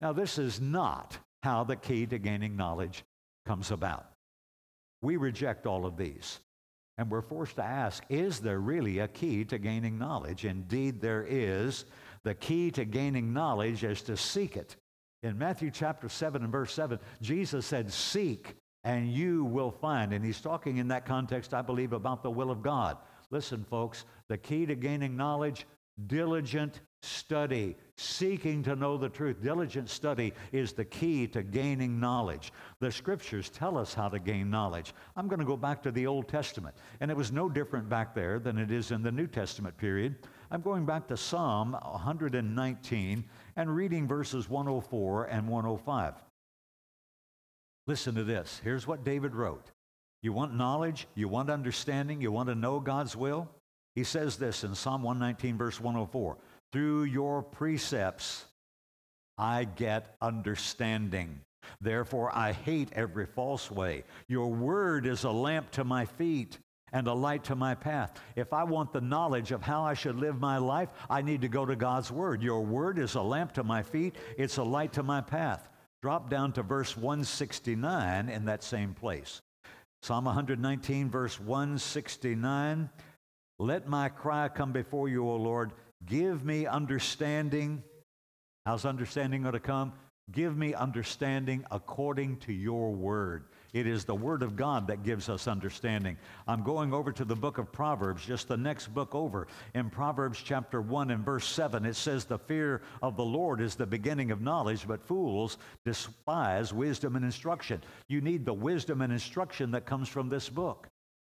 Now, 0.00 0.12
this 0.12 0.38
is 0.38 0.60
not 0.60 1.18
how 1.42 1.64
the 1.64 1.76
key 1.76 2.06
to 2.06 2.18
gaining 2.18 2.56
knowledge 2.56 3.04
comes 3.46 3.70
about. 3.70 4.06
We 5.02 5.16
reject 5.16 5.66
all 5.66 5.86
of 5.86 5.96
these. 5.96 6.40
And 6.98 7.10
we're 7.10 7.22
forced 7.22 7.56
to 7.56 7.64
ask 7.64 8.04
is 8.10 8.40
there 8.40 8.60
really 8.60 8.98
a 8.98 9.08
key 9.08 9.44
to 9.46 9.58
gaining 9.58 9.98
knowledge? 9.98 10.44
Indeed, 10.44 11.00
there 11.00 11.24
is. 11.26 11.86
The 12.24 12.34
key 12.34 12.70
to 12.72 12.84
gaining 12.84 13.32
knowledge 13.32 13.84
is 13.84 14.02
to 14.02 14.16
seek 14.16 14.56
it. 14.56 14.76
In 15.22 15.38
Matthew 15.38 15.70
chapter 15.70 16.08
7 16.08 16.42
and 16.42 16.52
verse 16.52 16.72
7, 16.72 16.98
Jesus 17.22 17.64
said, 17.64 17.90
Seek 17.90 18.54
and 18.84 19.10
you 19.10 19.44
will 19.44 19.70
find. 19.70 20.12
And 20.12 20.24
he's 20.24 20.40
talking 20.40 20.78
in 20.78 20.88
that 20.88 21.06
context, 21.06 21.54
I 21.54 21.62
believe, 21.62 21.92
about 21.92 22.22
the 22.22 22.30
will 22.30 22.50
of 22.50 22.62
God. 22.62 22.98
Listen, 23.30 23.64
folks, 23.64 24.04
the 24.28 24.38
key 24.38 24.66
to 24.66 24.74
gaining 24.74 25.16
knowledge 25.16 25.66
diligent 26.06 26.80
study, 27.02 27.76
seeking 27.96 28.62
to 28.62 28.76
know 28.76 28.96
the 28.96 29.08
truth. 29.08 29.42
Diligent 29.42 29.88
study 29.88 30.32
is 30.52 30.72
the 30.72 30.84
key 30.84 31.26
to 31.28 31.42
gaining 31.42 31.98
knowledge. 31.98 32.52
The 32.80 32.92
scriptures 32.92 33.48
tell 33.48 33.78
us 33.78 33.94
how 33.94 34.08
to 34.08 34.18
gain 34.18 34.50
knowledge. 34.50 34.92
I'm 35.16 35.28
going 35.28 35.38
to 35.38 35.46
go 35.46 35.56
back 35.56 35.82
to 35.84 35.90
the 35.90 36.06
Old 36.06 36.28
Testament, 36.28 36.74
and 37.00 37.10
it 37.10 37.16
was 37.16 37.32
no 37.32 37.48
different 37.48 37.88
back 37.88 38.14
there 38.14 38.38
than 38.38 38.58
it 38.58 38.70
is 38.70 38.90
in 38.90 39.02
the 39.02 39.12
New 39.12 39.26
Testament 39.26 39.76
period. 39.76 40.16
I'm 40.50 40.60
going 40.60 40.84
back 40.84 41.06
to 41.08 41.16
Psalm 41.16 41.72
119 41.72 43.24
and 43.56 43.76
reading 43.76 44.06
verses 44.06 44.48
104 44.48 45.24
and 45.24 45.48
105. 45.48 46.14
Listen 47.86 48.14
to 48.14 48.24
this. 48.24 48.60
Here's 48.62 48.86
what 48.86 49.04
David 49.04 49.34
wrote. 49.34 49.70
You 50.22 50.32
want 50.32 50.54
knowledge? 50.54 51.06
You 51.14 51.28
want 51.28 51.48
understanding? 51.48 52.20
You 52.20 52.30
want 52.30 52.48
to 52.50 52.54
know 52.54 52.78
God's 52.78 53.16
will? 53.16 53.48
He 53.94 54.04
says 54.04 54.36
this 54.36 54.64
in 54.64 54.74
Psalm 54.74 55.02
119, 55.02 55.56
verse 55.56 55.80
104 55.80 56.36
Through 56.72 57.04
your 57.04 57.42
precepts 57.42 58.44
I 59.36 59.64
get 59.64 60.16
understanding. 60.20 61.40
Therefore, 61.80 62.30
I 62.36 62.52
hate 62.52 62.90
every 62.92 63.26
false 63.26 63.70
way. 63.70 64.04
Your 64.28 64.48
word 64.48 65.06
is 65.06 65.24
a 65.24 65.30
lamp 65.30 65.70
to 65.72 65.84
my 65.84 66.04
feet 66.04 66.58
and 66.92 67.06
a 67.06 67.14
light 67.14 67.44
to 67.44 67.54
my 67.54 67.74
path. 67.74 68.20
If 68.36 68.52
I 68.52 68.64
want 68.64 68.92
the 68.92 69.00
knowledge 69.00 69.52
of 69.52 69.62
how 69.62 69.82
I 69.82 69.94
should 69.94 70.16
live 70.16 70.40
my 70.40 70.58
life, 70.58 70.90
I 71.08 71.22
need 71.22 71.40
to 71.42 71.48
go 71.48 71.64
to 71.64 71.76
God's 71.76 72.10
word. 72.10 72.42
Your 72.42 72.62
word 72.62 72.98
is 72.98 73.14
a 73.14 73.22
lamp 73.22 73.52
to 73.54 73.64
my 73.64 73.82
feet, 73.82 74.16
it's 74.36 74.56
a 74.56 74.62
light 74.62 74.92
to 74.94 75.02
my 75.02 75.20
path. 75.20 75.68
Drop 76.02 76.30
down 76.30 76.52
to 76.52 76.62
verse 76.62 76.96
169 76.96 78.28
in 78.28 78.44
that 78.46 78.62
same 78.62 78.94
place. 78.94 79.42
Psalm 80.02 80.24
119, 80.24 81.10
verse 81.10 81.38
169. 81.38 82.88
Let 83.58 83.86
my 83.86 84.08
cry 84.08 84.48
come 84.48 84.72
before 84.72 85.08
you, 85.08 85.28
O 85.28 85.36
Lord. 85.36 85.72
Give 86.06 86.44
me 86.44 86.66
understanding. 86.66 87.82
How's 88.66 88.84
understanding 88.84 89.42
going 89.42 89.52
to 89.52 89.60
come? 89.60 89.92
Give 90.32 90.56
me 90.56 90.74
understanding 90.74 91.64
according 91.70 92.36
to 92.38 92.52
your 92.52 92.92
word. 92.92 93.46
It 93.72 93.86
is 93.86 94.04
the 94.04 94.14
word 94.14 94.42
of 94.42 94.56
God 94.56 94.88
that 94.88 95.04
gives 95.04 95.28
us 95.28 95.46
understanding. 95.46 96.16
I'm 96.46 96.62
going 96.62 96.92
over 96.92 97.12
to 97.12 97.24
the 97.24 97.36
book 97.36 97.58
of 97.58 97.72
Proverbs, 97.72 98.24
just 98.24 98.48
the 98.48 98.56
next 98.56 98.88
book 98.88 99.14
over. 99.14 99.46
In 99.74 99.90
Proverbs 99.90 100.40
chapter 100.44 100.80
1 100.80 101.10
and 101.10 101.24
verse 101.24 101.46
7, 101.46 101.84
it 101.84 101.94
says, 101.94 102.24
The 102.24 102.38
fear 102.38 102.82
of 103.02 103.16
the 103.16 103.24
Lord 103.24 103.60
is 103.60 103.74
the 103.74 103.86
beginning 103.86 104.30
of 104.30 104.40
knowledge, 104.40 104.86
but 104.86 105.06
fools 105.06 105.58
despise 105.84 106.72
wisdom 106.72 107.16
and 107.16 107.24
instruction. 107.24 107.82
You 108.08 108.20
need 108.20 108.44
the 108.44 108.54
wisdom 108.54 109.02
and 109.02 109.12
instruction 109.12 109.70
that 109.72 109.86
comes 109.86 110.08
from 110.08 110.28
this 110.28 110.48
book. 110.48 110.88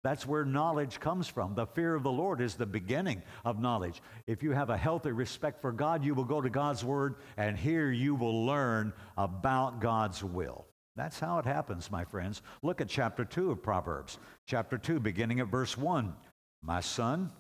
That's 0.02 0.26
where 0.26 0.44
knowledge 0.44 0.98
comes 0.98 1.28
from. 1.28 1.54
The 1.54 1.66
fear 1.66 1.94
of 1.94 2.02
the 2.02 2.10
Lord 2.10 2.40
is 2.40 2.54
the 2.54 2.66
beginning 2.66 3.22
of 3.44 3.60
knowledge. 3.60 4.00
If 4.26 4.42
you 4.42 4.52
have 4.52 4.70
a 4.70 4.76
healthy 4.76 5.12
respect 5.12 5.60
for 5.60 5.72
God, 5.72 6.04
you 6.04 6.14
will 6.14 6.24
go 6.24 6.40
to 6.40 6.48
God's 6.48 6.82
Word, 6.82 7.16
and 7.36 7.56
here 7.56 7.90
you 7.90 8.14
will 8.14 8.46
learn 8.46 8.94
about 9.18 9.80
God's 9.80 10.24
will. 10.24 10.66
That's 10.96 11.20
how 11.20 11.38
it 11.38 11.44
happens, 11.44 11.90
my 11.90 12.04
friends. 12.04 12.42
Look 12.62 12.80
at 12.80 12.88
chapter 12.88 13.24
2 13.24 13.50
of 13.50 13.62
Proverbs. 13.62 14.18
Chapter 14.46 14.78
2, 14.78 15.00
beginning 15.00 15.40
at 15.40 15.48
verse 15.48 15.76
1. 15.76 16.14
My 16.62 16.80
son, 16.80 17.30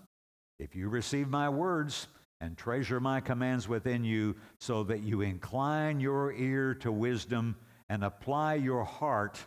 if 0.58 0.76
you 0.76 0.88
receive 0.88 1.28
my 1.28 1.48
words 1.48 2.08
and 2.42 2.56
treasure 2.56 3.00
my 3.00 3.20
commands 3.20 3.68
within 3.68 4.04
you, 4.04 4.36
so 4.58 4.84
that 4.84 5.02
you 5.02 5.22
incline 5.22 6.00
your 6.00 6.32
ear 6.32 6.74
to 6.76 6.92
wisdom 6.92 7.56
and 7.88 8.04
apply 8.04 8.54
your 8.54 8.84
heart 8.84 9.44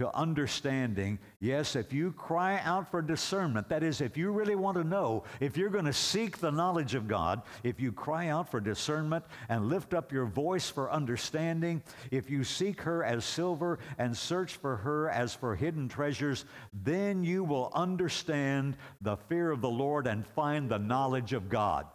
to 0.00 0.16
understanding. 0.16 1.18
Yes, 1.40 1.76
if 1.76 1.92
you 1.92 2.12
cry 2.12 2.58
out 2.64 2.90
for 2.90 3.02
discernment, 3.02 3.68
that 3.68 3.82
is, 3.82 4.00
if 4.00 4.16
you 4.16 4.32
really 4.32 4.54
want 4.54 4.78
to 4.78 4.82
know, 4.82 5.24
if 5.40 5.58
you're 5.58 5.68
going 5.68 5.84
to 5.84 5.92
seek 5.92 6.38
the 6.38 6.50
knowledge 6.50 6.94
of 6.94 7.06
God, 7.06 7.42
if 7.64 7.78
you 7.78 7.92
cry 7.92 8.28
out 8.28 8.50
for 8.50 8.60
discernment 8.60 9.26
and 9.50 9.68
lift 9.68 9.92
up 9.92 10.10
your 10.10 10.24
voice 10.24 10.70
for 10.70 10.90
understanding, 10.90 11.82
if 12.10 12.30
you 12.30 12.44
seek 12.44 12.80
her 12.80 13.04
as 13.04 13.26
silver 13.26 13.78
and 13.98 14.16
search 14.16 14.56
for 14.56 14.76
her 14.76 15.10
as 15.10 15.34
for 15.34 15.54
hidden 15.54 15.86
treasures, 15.86 16.46
then 16.72 17.22
you 17.22 17.44
will 17.44 17.70
understand 17.74 18.78
the 19.02 19.18
fear 19.28 19.50
of 19.50 19.60
the 19.60 19.68
Lord 19.68 20.06
and 20.06 20.26
find 20.26 20.70
the 20.70 20.78
knowledge 20.78 21.34
of 21.34 21.50
God. 21.50 21.86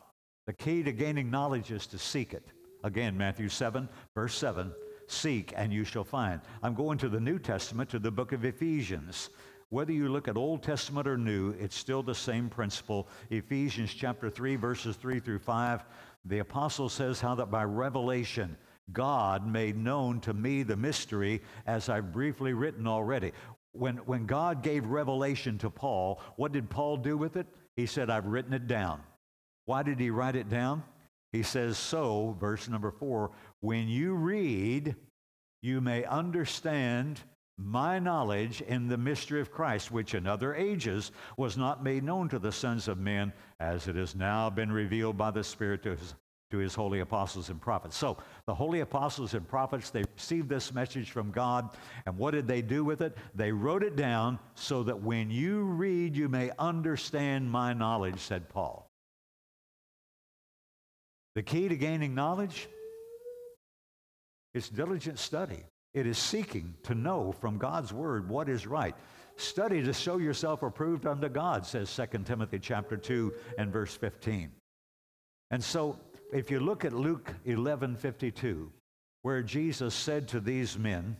The 0.45 0.53
key 0.53 0.83
to 0.83 0.91
gaining 0.91 1.31
knowledge 1.31 1.71
is 1.71 1.88
to 1.88 1.97
seek 1.97 2.35
it. 2.35 2.45
Again, 2.83 3.17
Matthew 3.17 3.50
7, 3.50 3.89
verse 4.13 4.35
7 4.35 4.71
Seek 5.07 5.53
and 5.55 5.71
you 5.71 5.83
shall 5.83 6.03
find. 6.03 6.41
I'm 6.63 6.74
going 6.74 6.97
to 7.00 7.09
the 7.09 7.19
New 7.19 7.39
Testament, 7.39 7.89
to 7.91 8.00
the 8.00 8.12
book 8.12 8.31
of 8.31 8.45
Ephesians. 8.45 9.29
Whether 9.69 9.93
you 9.93 10.09
look 10.09 10.27
at 10.27 10.38
Old 10.38 10.63
Testament 10.63 11.07
or 11.07 11.17
New, 11.17 11.51
it's 11.59 11.75
still 11.75 12.03
the 12.03 12.15
same 12.15 12.50
principle. 12.50 13.07
Ephesians 13.29 13.93
chapter 13.93 14.29
3, 14.29 14.55
verses 14.55 14.95
3 14.95 15.19
through 15.19 15.39
5. 15.39 15.83
The 16.25 16.39
apostle 16.39 16.89
says 16.89 17.19
how 17.19 17.35
that 17.35 17.51
by 17.51 17.63
revelation, 17.63 18.57
God 18.91 19.47
made 19.47 19.77
known 19.77 20.19
to 20.21 20.33
me 20.33 20.63
the 20.63 20.75
mystery 20.75 21.41
as 21.65 21.89
I've 21.89 22.12
briefly 22.12 22.53
written 22.53 22.88
already. 22.88 23.31
When, 23.71 23.97
when 23.97 24.25
God 24.25 24.63
gave 24.63 24.85
revelation 24.85 25.57
to 25.59 25.69
Paul, 25.69 26.21
what 26.35 26.51
did 26.51 26.69
Paul 26.69 26.97
do 26.97 27.17
with 27.17 27.35
it? 27.35 27.47
He 27.75 27.85
said, 27.85 28.09
I've 28.09 28.27
written 28.27 28.53
it 28.53 28.67
down. 28.67 29.01
Why 29.65 29.83
did 29.83 30.00
he 30.00 30.09
write 30.12 30.35
it 30.35 30.50
down? 30.50 30.83
He 31.36 31.44
says, 31.44 31.77
So, 31.77 32.38
verse 32.39 32.70
number 32.70 32.92
four, 32.92 33.32
when 33.60 33.89
you 33.89 34.13
read, 34.13 34.96
you 35.62 35.82
may 35.82 36.06
understand 36.06 37.20
my 37.58 38.00
knowledge 38.00 38.62
in 38.62 38.88
the 38.88 38.98
mystery 38.98 39.42
of 39.42 39.51
Christ, 39.51 39.92
which 39.92 40.15
in 40.15 40.27
other 40.27 40.56
ages 40.56 41.12
was 41.36 41.58
not 41.58 41.84
made 41.84 42.06
known 42.06 42.30
to 42.30 42.39
the 42.39 42.54
sons 42.54 42.88
of 42.88 43.00
men, 43.00 43.34
as 43.60 43.89
it 43.89 43.98
has 43.98 44.15
now 44.15 44.50
been 44.50 44.72
revealed 44.72 45.18
by 45.18 45.30
the 45.30 45.44
Spirit 45.44 45.84
to 45.84 45.98
his, 45.98 46.15
to 46.51 46.58
his 46.58 46.74
holy 46.74 47.01
apostles 47.01 47.50
and 47.50 47.60
prophets. 47.60 47.98
So, 47.98 48.18
the 48.46 48.56
holy 48.56 48.80
apostles 48.80 49.34
and 49.34 49.46
prophets, 49.46 49.89
they 49.89 50.06
received 50.15 50.48
this 50.48 50.74
message 50.74 51.12
from 51.12 51.32
God, 51.32 51.75
and 52.06 52.18
what 52.18 52.32
did 52.32 52.48
they 52.48 52.62
do 52.62 52.86
with 52.86 53.01
it? 53.01 53.18
They 53.34 53.51
wrote 53.51 53.84
it 53.84 53.98
down 53.98 54.39
so 54.54 54.84
that 54.84 55.01
when 55.01 55.30
you 55.30 55.63
read, 55.63 56.15
you 56.15 56.30
may 56.30 56.51
understand 56.58 57.51
my 57.51 57.74
knowledge, 57.74 58.20
said 58.20 58.48
Paul. 58.48 58.85
The 61.36 61.44
key 61.44 61.68
to 61.68 61.75
gaining 61.75 62.15
knowledge 62.15 62.68
is 64.54 64.70
diligent 64.70 65.20
study. 65.20 65.65
It 65.94 66.08
is 66.08 66.18
seeking 66.18 66.75
to 66.84 66.96
know 66.96 67.34
from 67.34 67.58
God's 67.58 67.94
word 67.94 68.30
what 68.30 68.48
is 68.48 68.65
right. 68.65 68.96
Study 69.36 69.84
to 69.84 69.94
show 69.94 70.18
yourself 70.18 70.63
approved 70.63 71.06
unto 71.06 71.27
God, 71.27 71.65
says 71.65 71.94
2 71.94 72.20
Timothy 72.20 72.60
chapter 72.60 72.96
2 72.96 73.34
and 73.58 73.72
verse 73.72 73.96
15. 73.96 74.51
And 75.51 75.63
so 75.63 76.00
if 76.32 76.50
you 76.50 76.60
look 76.60 76.86
at 76.86 76.94
Luke 76.94 77.34
11 77.44 77.98
52, 77.98 78.72
where 79.22 79.44
Jesus 79.44 79.94
said 79.94 80.30
to 80.30 80.39
these 80.39 80.77
men, 80.77 81.18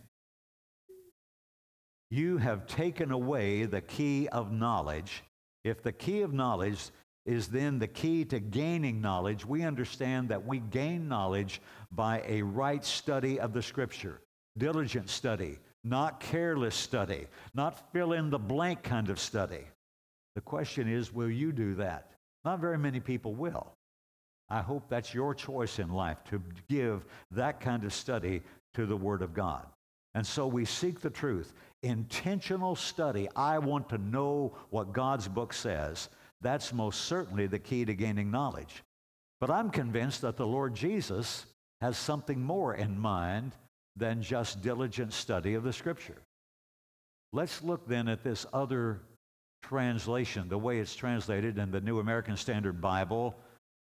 You 2.10 2.38
have 2.38 2.68
taken 2.68 3.12
away 3.12 3.66
the 3.66 3.82
key 3.82 4.30
of 4.30 4.52
knowledge. 4.52 5.24
If 5.64 5.84
the 5.84 5.92
key 5.92 6.22
of 6.22 6.34
knowledge 6.34 6.92
is 7.26 7.48
then 7.48 7.80
the 7.80 7.88
key 7.88 8.24
to 8.26 8.40
gaining 8.40 9.02
knowledge. 9.02 9.46
We 9.46 9.64
understand 9.64 10.30
that 10.30 10.46
we 10.46 10.60
gain 10.60 11.08
knowledge 11.08 11.62
by 11.92 12.24
a 12.28 12.42
right 12.42 12.84
study 12.86 13.40
of 13.40 13.54
the 13.54 13.62
Scripture, 13.62 14.22
diligent 14.58 15.10
study, 15.10 15.58
not 15.84 16.20
careless 16.20 16.76
study, 16.76 17.28
not 17.54 17.92
fill 17.92 18.14
in 18.14 18.30
the 18.30 18.40
blank 18.40 18.84
kind 18.84 19.10
of 19.10 19.20
study. 19.20 19.64
The 20.36 20.42
question 20.42 20.88
is, 20.88 21.14
will 21.14 21.30
you 21.30 21.52
do 21.52 21.76
that? 21.76 22.12
Not 22.44 22.60
very 22.60 22.78
many 22.78 23.00
people 23.00 23.34
will. 23.34 23.72
I 24.50 24.62
hope 24.62 24.88
that's 24.88 25.14
your 25.14 25.34
choice 25.34 25.80
in 25.80 25.90
life 25.90 26.24
to 26.26 26.42
give 26.70 27.06
that 27.32 27.60
kind 27.60 27.84
of 27.84 27.94
study 27.94 28.44
to 28.76 28.86
the 28.86 28.98
Word 28.98 29.24
of 29.24 29.34
God. 29.34 29.66
And 30.14 30.26
so 30.26 30.46
we 30.48 30.66
seek 30.66 31.00
the 31.00 31.10
truth. 31.10 31.54
Intentional 31.84 32.76
study. 32.76 33.28
I 33.36 33.58
want 33.58 33.90
to 33.90 33.98
know 33.98 34.56
what 34.70 34.94
God's 34.94 35.28
book 35.28 35.54
says. 35.54 36.10
That's 36.46 36.72
most 36.72 37.06
certainly 37.06 37.48
the 37.48 37.58
key 37.58 37.86
to 37.86 37.96
gaining 37.96 38.30
knowledge. 38.30 38.84
But 39.42 39.50
I'm 39.50 39.72
convinced 39.72 40.22
that 40.22 40.38
the 40.38 40.46
Lord 40.46 40.76
Jesus 40.76 41.48
has 41.82 41.98
something 41.98 42.40
more 42.40 42.76
in 42.76 43.00
mind 43.00 43.54
than 43.96 44.22
just 44.22 44.62
diligent 44.62 45.12
study 45.12 45.56
of 45.56 45.64
the 45.64 45.74
Scripture. 45.74 46.22
Let's 47.34 47.64
look 47.64 47.88
then 47.88 48.08
at 48.08 48.24
this 48.24 48.46
other 48.54 49.02
translation, 49.64 50.48
the 50.48 50.60
way 50.60 50.78
it's 50.78 50.96
translated 50.96 51.58
in 51.58 51.72
the 51.72 51.82
New 51.82 51.98
American 51.98 52.38
Standard 52.38 52.80
Bible 52.80 53.36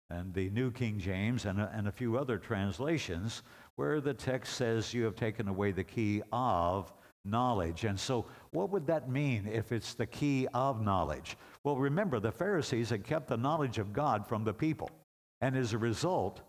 and 0.09 0.33
the 0.33 0.49
New 0.49 0.71
King 0.71 0.97
James 0.97 1.45
and 1.45 1.61
a, 1.61 1.71
and 1.75 1.87
a 1.87 1.91
few 1.91 2.17
other 2.17 2.39
translations, 2.39 3.43
where 3.75 4.01
the 4.01 4.15
text 4.15 4.55
says, 4.55 4.95
You 4.95 5.03
have 5.03 5.15
taken 5.15 5.47
away 5.47 5.73
the 5.73 5.83
key 5.83 6.23
of 6.31 6.91
knowledge. 7.23 7.83
And 7.83 7.99
so, 7.99 8.25
what 8.49 8.71
would 8.71 8.87
that 8.87 9.11
mean 9.11 9.47
if 9.47 9.71
it's 9.71 9.93
the 9.93 10.07
key 10.07 10.47
of 10.55 10.81
knowledge? 10.81 11.37
Well, 11.67 11.75
remember, 11.75 12.21
the 12.21 12.31
Pharisees 12.31 12.91
had 12.91 13.03
kept 13.03 13.27
the 13.27 13.35
knowledge 13.35 13.77
of 13.77 13.91
God 13.91 14.25
from 14.25 14.45
the 14.45 14.53
people. 14.53 14.89
And 15.41 15.53
as 15.57 15.73
a 15.73 15.77
result, 15.77 16.39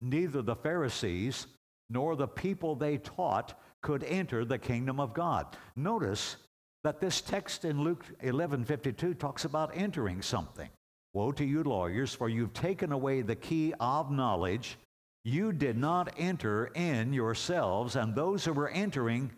neither 0.00 0.42
the 0.42 0.54
Pharisees 0.54 1.48
nor 1.90 2.14
the 2.14 2.28
people 2.28 2.76
they 2.76 2.98
taught 2.98 3.60
could 3.80 4.04
enter 4.04 4.44
the 4.44 4.60
kingdom 4.60 5.00
of 5.00 5.12
God. 5.12 5.56
Notice 5.74 6.36
that 6.84 7.00
this 7.00 7.20
text 7.20 7.64
in 7.64 7.82
Luke 7.82 8.04
11:52 8.20 9.14
talks 9.14 9.44
about 9.44 9.76
entering 9.76 10.22
something. 10.22 10.70
Woe 11.14 11.32
to 11.32 11.44
you 11.44 11.64
lawyers 11.64 12.14
for 12.14 12.28
you've 12.28 12.52
taken 12.52 12.92
away 12.92 13.22
the 13.22 13.34
key 13.34 13.74
of 13.80 14.12
knowledge. 14.12 14.78
You 15.24 15.52
did 15.52 15.76
not 15.76 16.14
enter 16.16 16.66
in 16.76 17.12
yourselves 17.12 17.96
and 17.96 18.14
those 18.14 18.44
who 18.44 18.52
were 18.52 18.68
entering 18.68 19.32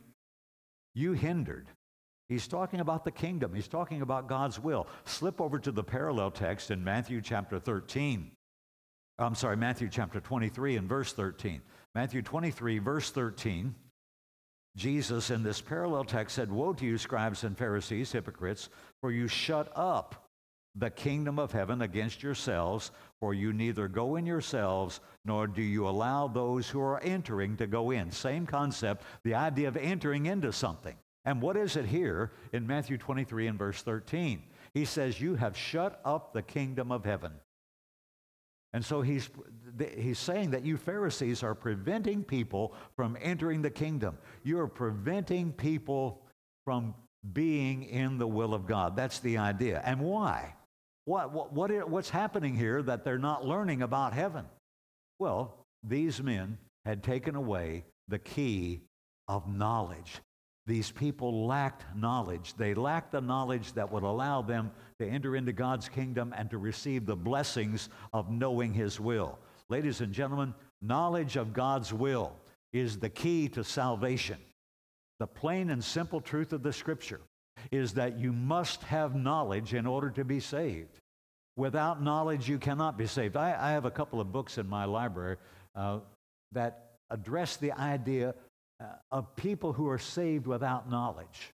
you 0.93 1.15
hindered. 1.15 1.71
He's 2.29 2.49
talking 2.49 2.81
about 2.81 3.05
the 3.05 3.11
kingdom. 3.11 3.55
He's 3.55 3.69
talking 3.69 4.01
about 4.01 4.29
God's 4.29 4.59
will. 4.59 4.87
Slip 5.05 5.41
over 5.41 5.59
to 5.59 5.71
the 5.71 5.85
parallel 5.85 6.31
text 6.31 6.71
in 6.71 6.83
Matthew 6.83 7.21
chapter 7.21 7.59
13. 7.59 8.31
I'm 9.19 9.35
sorry, 9.35 9.57
Matthew 9.57 9.89
chapter 9.91 10.21
23 10.21 10.77
and 10.77 10.89
verse 10.89 11.13
13. 11.13 11.61
Matthew 11.95 12.23
23, 12.23 12.79
verse 12.79 13.11
13. 13.11 13.75
Jesus 14.77 15.31
in 15.31 15.43
this 15.43 15.61
parallel 15.61 16.05
text 16.05 16.35
said, 16.35 16.51
Woe 16.51 16.73
to 16.73 16.85
you, 16.85 16.99
scribes 16.99 17.45
and 17.45 17.57
Pharisees, 17.57 18.11
hypocrites, 18.11 18.71
for 19.01 19.13
you 19.13 19.29
shut 19.29 19.71
up 19.77 20.25
the 20.75 20.91
kingdom 20.91 21.39
of 21.39 21.53
heaven 21.53 21.83
against 21.83 22.23
yourselves, 22.23 22.91
for 23.21 23.33
you 23.33 23.53
neither 23.53 23.87
go 23.87 24.17
in 24.17 24.27
yourselves, 24.27 24.99
nor 25.25 25.47
do 25.47 25.63
you 25.63 25.89
allow 25.89 26.27
those 26.27 26.69
who 26.69 26.81
are 26.81 27.01
entering 27.01 27.57
to 27.59 27.69
go 27.69 27.93
in. 27.93 28.11
Same 28.11 28.47
concept, 28.47 29.05
the 29.23 29.35
idea 29.35 29.69
of 29.69 29.77
entering 29.77 30.27
into 30.27 30.53
something. 30.53 30.97
And 31.25 31.41
what 31.41 31.57
is 31.57 31.77
it 31.77 31.87
here 31.87 32.33
in 32.53 32.67
Matthew 32.67 32.99
23 32.99 33.47
and 33.47 33.59
verse 33.59 33.83
13? 33.83 34.43
He 34.75 34.85
says, 34.85 35.21
You 35.21 35.37
have 35.37 35.57
shut 35.57 36.01
up 36.05 36.33
the 36.33 36.43
kingdom 36.43 36.93
of 36.93 37.05
heaven. 37.05 37.33
And 38.75 38.85
so 38.85 39.03
he's, 39.03 39.31
he's 39.97 40.19
saying 40.19 40.51
that 40.51 40.65
you 40.65 40.77
Pharisees 40.77 41.45
are 41.45 41.55
preventing 41.55 42.25
people 42.25 42.75
from 42.97 43.17
entering 43.23 43.63
the 43.63 43.71
kingdom. 43.71 44.19
You're 44.43 44.67
preventing 44.67 45.53
people 45.53 46.23
from 46.65 46.95
being 47.33 47.85
in 47.85 48.19
the 48.19 48.27
will 48.27 48.53
of 48.53 48.67
God. 48.67 48.97
That's 48.97 49.21
the 49.21 49.39
idea. 49.39 49.81
And 49.85 50.01
why? 50.01 50.55
What, 51.05 51.33
what, 51.33 51.53
what, 51.53 51.89
what's 51.89 52.11
happening 52.11 52.57
here 52.57 52.83
that 52.83 53.05
they're 53.05 53.17
not 53.17 53.47
learning 53.47 53.83
about 53.83 54.13
heaven? 54.13 54.45
Well, 55.21 55.55
these 55.83 56.21
men 56.21 56.59
had 56.85 57.05
taken 57.05 57.37
away 57.37 57.85
the 58.09 58.19
key 58.19 58.83
of 59.29 59.49
knowledge. 59.49 60.21
These 60.67 60.91
people 60.91 61.47
lacked 61.47 61.85
knowledge. 61.95 62.55
They 62.55 62.75
lacked 62.75 63.13
the 63.13 63.21
knowledge 63.21 63.73
that 63.75 63.93
would 63.93 64.03
allow 64.03 64.41
them 64.41 64.71
to 64.99 65.07
enter 65.07 65.37
into 65.37 65.53
God's 65.53 65.89
kingdom 65.89 66.35
and 66.37 66.49
to 66.51 66.59
receive 66.59 67.05
the 67.05 67.17
blessings 67.17 67.91
of 68.13 68.31
knowing 68.31 68.73
His 68.73 68.99
will. 68.99 69.39
Ladies 69.69 70.01
and 70.01 70.13
gentlemen, 70.13 70.55
knowledge 70.81 71.37
of 71.37 71.53
God's 71.53 71.93
will 71.93 72.33
is 72.73 72.99
the 72.99 73.11
key 73.11 73.49
to 73.51 73.63
salvation. 73.63 74.39
The 75.21 75.27
plain 75.27 75.71
and 75.71 75.85
simple 75.85 76.21
truth 76.21 76.53
of 76.53 76.63
the 76.63 76.73
Scripture 76.73 77.21
is 77.71 77.93
that 77.95 78.19
you 78.19 78.33
must 78.33 78.83
have 78.85 79.15
knowledge 79.15 79.75
in 79.75 79.87
order 79.87 80.11
to 80.11 80.25
be 80.25 80.41
saved. 80.41 80.99
Without 81.57 82.03
knowledge, 82.03 82.49
you 82.49 82.59
cannot 82.59 82.99
be 82.99 83.07
saved. 83.07 83.37
I, 83.37 83.57
I 83.59 83.73
have 83.73 83.85
a 83.85 83.91
couple 83.91 84.21
of 84.21 84.33
books 84.33 84.59
in 84.59 84.69
my 84.69 84.87
library 84.87 85.37
uh, 85.77 86.01
that 86.53 86.95
address 87.11 87.57
the 87.57 87.73
idea 87.73 88.35
of 89.11 89.35
people 89.37 89.73
who 89.73 89.89
are 89.89 89.99
saved 89.99 90.47
without 90.47 90.91
knowledge. 90.91 91.53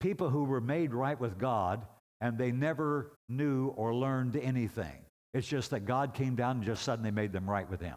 People 0.00 0.30
who 0.30 0.44
were 0.44 0.60
made 0.60 0.94
right 0.94 1.18
with 1.18 1.38
God 1.38 1.84
and 2.20 2.38
they 2.38 2.52
never 2.52 3.12
knew 3.28 3.68
or 3.68 3.94
learned 3.94 4.36
anything. 4.36 5.04
It's 5.34 5.46
just 5.46 5.70
that 5.70 5.86
God 5.86 6.14
came 6.14 6.34
down 6.34 6.56
and 6.56 6.64
just 6.64 6.82
suddenly 6.82 7.10
made 7.10 7.32
them 7.32 7.48
right 7.48 7.68
with 7.68 7.80
Him. 7.80 7.96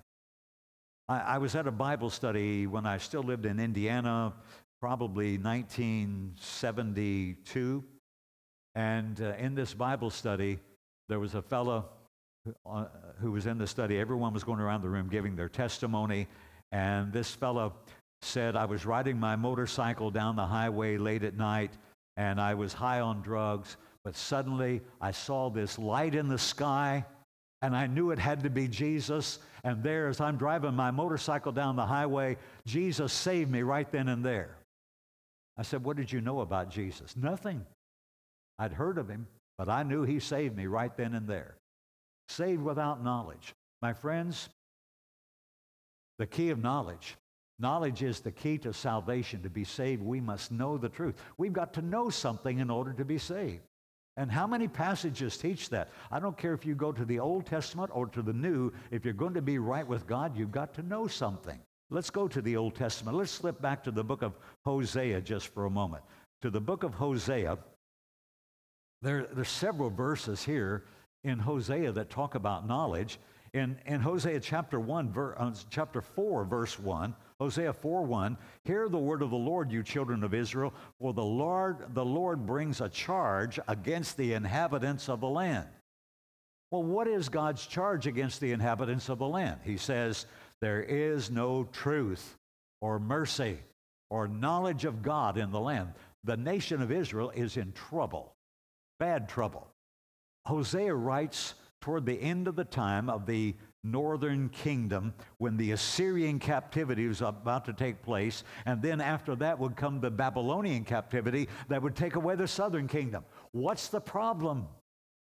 I, 1.07 1.19
I 1.19 1.37
was 1.37 1.55
at 1.55 1.67
a 1.67 1.71
Bible 1.71 2.09
study 2.09 2.67
when 2.67 2.85
I 2.85 2.97
still 2.97 3.23
lived 3.23 3.45
in 3.45 3.57
Indiana, 3.59 4.33
probably 4.79 5.37
1972. 5.37 7.83
And 8.75 9.21
uh, 9.21 9.33
in 9.37 9.55
this 9.55 9.73
Bible 9.73 10.09
study, 10.09 10.59
there 11.09 11.19
was 11.19 11.35
a 11.35 11.41
fellow 11.41 11.89
who, 12.45 12.53
uh, 12.65 12.85
who 13.19 13.31
was 13.31 13.45
in 13.45 13.57
the 13.57 13.67
study. 13.67 13.99
Everyone 13.99 14.33
was 14.33 14.43
going 14.43 14.59
around 14.59 14.81
the 14.81 14.89
room 14.89 15.09
giving 15.09 15.35
their 15.35 15.49
testimony. 15.49 16.27
And 16.71 17.11
this 17.11 17.33
fellow 17.33 17.73
said, 18.21 18.55
I 18.55 18.65
was 18.65 18.85
riding 18.85 19.19
my 19.19 19.35
motorcycle 19.35 20.11
down 20.11 20.35
the 20.35 20.45
highway 20.45 20.97
late 20.97 21.23
at 21.23 21.37
night, 21.37 21.71
and 22.17 22.39
I 22.39 22.53
was 22.53 22.73
high 22.73 22.99
on 22.99 23.21
drugs, 23.21 23.77
but 24.03 24.15
suddenly 24.15 24.81
I 24.99 25.11
saw 25.11 25.49
this 25.49 25.79
light 25.79 26.15
in 26.15 26.27
the 26.27 26.37
sky, 26.37 27.05
and 27.61 27.75
I 27.75 27.87
knew 27.87 28.11
it 28.11 28.19
had 28.19 28.43
to 28.43 28.49
be 28.49 28.67
Jesus. 28.67 29.39
And 29.63 29.83
there, 29.83 30.07
as 30.07 30.19
I'm 30.19 30.37
driving 30.37 30.73
my 30.73 30.91
motorcycle 30.91 31.51
down 31.51 31.75
the 31.75 31.85
highway, 31.85 32.37
Jesus 32.65 33.13
saved 33.13 33.51
me 33.51 33.61
right 33.61 33.89
then 33.91 34.07
and 34.07 34.25
there. 34.25 34.57
I 35.57 35.63
said, 35.63 35.83
What 35.83 35.97
did 35.97 36.11
you 36.11 36.21
know 36.21 36.41
about 36.41 36.69
Jesus? 36.69 37.15
Nothing. 37.15 37.65
I'd 38.57 38.73
heard 38.73 38.97
of 38.97 39.09
him, 39.09 39.27
but 39.57 39.69
I 39.69 39.83
knew 39.83 40.03
he 40.03 40.19
saved 40.19 40.55
me 40.55 40.65
right 40.65 40.95
then 40.95 41.13
and 41.13 41.27
there. 41.27 41.55
Saved 42.29 42.61
without 42.61 43.03
knowledge. 43.03 43.53
My 43.81 43.93
friends, 43.93 44.49
the 46.17 46.27
key 46.27 46.49
of 46.49 46.59
knowledge. 46.59 47.15
Knowledge 47.61 48.01
is 48.01 48.19
the 48.19 48.31
key 48.31 48.57
to 48.57 48.73
salvation. 48.73 49.43
To 49.43 49.49
be 49.49 49.63
saved, 49.63 50.01
we 50.01 50.19
must 50.19 50.51
know 50.51 50.77
the 50.77 50.89
truth. 50.89 51.15
We've 51.37 51.53
got 51.53 51.73
to 51.73 51.81
know 51.81 52.09
something 52.09 52.59
in 52.59 52.71
order 52.71 52.91
to 52.93 53.05
be 53.05 53.19
saved. 53.19 53.61
And 54.17 54.31
how 54.31 54.47
many 54.47 54.67
passages 54.67 55.37
teach 55.37 55.69
that? 55.69 55.89
I 56.11 56.19
don't 56.19 56.37
care 56.37 56.53
if 56.53 56.65
you 56.65 56.75
go 56.75 56.91
to 56.91 57.05
the 57.05 57.19
Old 57.19 57.45
Testament 57.45 57.91
or 57.93 58.07
to 58.07 58.21
the 58.21 58.33
New, 58.33 58.73
if 58.89 59.05
you're 59.05 59.13
going 59.13 59.35
to 59.35 59.41
be 59.41 59.59
right 59.59 59.87
with 59.87 60.07
God, 60.07 60.35
you've 60.35 60.51
got 60.51 60.73
to 60.73 60.83
know 60.83 61.07
something. 61.07 61.59
Let's 61.91 62.09
go 62.09 62.27
to 62.27 62.41
the 62.41 62.57
Old 62.57 62.75
Testament. 62.75 63.15
Let's 63.15 63.31
slip 63.31 63.61
back 63.61 63.83
to 63.83 63.91
the 63.91 64.03
book 64.03 64.21
of 64.21 64.33
Hosea 64.65 65.21
just 65.21 65.47
for 65.53 65.65
a 65.65 65.69
moment. 65.69 66.03
To 66.41 66.49
the 66.49 66.59
book 66.59 66.83
of 66.83 66.93
Hosea, 66.93 67.57
there, 69.01 69.27
there's 69.33 69.49
several 69.49 69.89
verses 69.89 70.43
here 70.43 70.85
in 71.23 71.37
Hosea 71.37 71.91
that 71.91 72.09
talk 72.09 72.35
about 72.35 72.67
knowledge. 72.67 73.19
In, 73.53 73.77
in 73.85 73.99
Hosea 73.99 74.39
chapter 74.39 74.79
1, 74.79 75.11
ver, 75.11 75.35
uh, 75.37 75.53
chapter 75.69 76.01
4, 76.01 76.45
verse 76.45 76.79
1, 76.79 77.13
Hosea 77.41 77.73
4 77.73 78.03
1, 78.03 78.37
hear 78.65 78.87
the 78.87 78.99
word 78.99 79.23
of 79.23 79.31
the 79.31 79.35
Lord, 79.35 79.71
you 79.71 79.81
children 79.81 80.23
of 80.23 80.35
Israel, 80.35 80.75
for 80.99 81.11
the 81.11 81.23
Lord, 81.23 81.95
the 81.95 82.05
Lord 82.05 82.45
brings 82.45 82.81
a 82.81 82.87
charge 82.87 83.59
against 83.67 84.15
the 84.15 84.33
inhabitants 84.33 85.09
of 85.09 85.21
the 85.21 85.27
land. 85.27 85.67
Well, 86.69 86.83
what 86.83 87.07
is 87.07 87.29
God's 87.29 87.65
charge 87.65 88.05
against 88.05 88.41
the 88.41 88.51
inhabitants 88.51 89.09
of 89.09 89.17
the 89.17 89.27
land? 89.27 89.61
He 89.63 89.77
says, 89.77 90.27
There 90.61 90.83
is 90.83 91.31
no 91.31 91.63
truth 91.63 92.37
or 92.79 92.99
mercy 92.99 93.57
or 94.11 94.27
knowledge 94.27 94.85
of 94.85 95.01
God 95.01 95.35
in 95.39 95.49
the 95.49 95.59
land. 95.59 95.93
The 96.23 96.37
nation 96.37 96.79
of 96.79 96.91
Israel 96.91 97.31
is 97.31 97.57
in 97.57 97.71
trouble, 97.71 98.35
bad 98.99 99.27
trouble. 99.27 99.67
Hosea 100.45 100.93
writes 100.93 101.55
toward 101.81 102.05
the 102.05 102.21
end 102.21 102.47
of 102.47 102.55
the 102.55 102.65
time 102.65 103.09
of 103.09 103.25
the 103.25 103.55
northern 103.83 104.49
kingdom 104.49 105.13
when 105.37 105.57
the 105.57 105.71
Assyrian 105.71 106.39
captivity 106.39 107.07
was 107.07 107.21
about 107.21 107.65
to 107.65 107.73
take 107.73 108.03
place. 108.03 108.43
And 108.65 108.81
then 108.81 109.01
after 109.01 109.35
that 109.37 109.59
would 109.59 109.75
come 109.75 109.99
the 109.99 110.11
Babylonian 110.11 110.83
captivity 110.83 111.49
that 111.67 111.81
would 111.81 111.95
take 111.95 112.15
away 112.15 112.35
the 112.35 112.47
southern 112.47 112.87
kingdom. 112.87 113.25
What's 113.51 113.87
the 113.87 114.01
problem? 114.01 114.67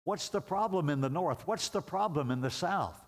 What's 0.05 0.29
the 0.29 0.41
problem 0.41 0.89
in 0.89 1.01
the 1.01 1.09
north? 1.09 1.47
What's 1.47 1.69
the 1.69 1.81
problem 1.81 2.31
in 2.31 2.41
the 2.41 2.49
south? 2.49 2.99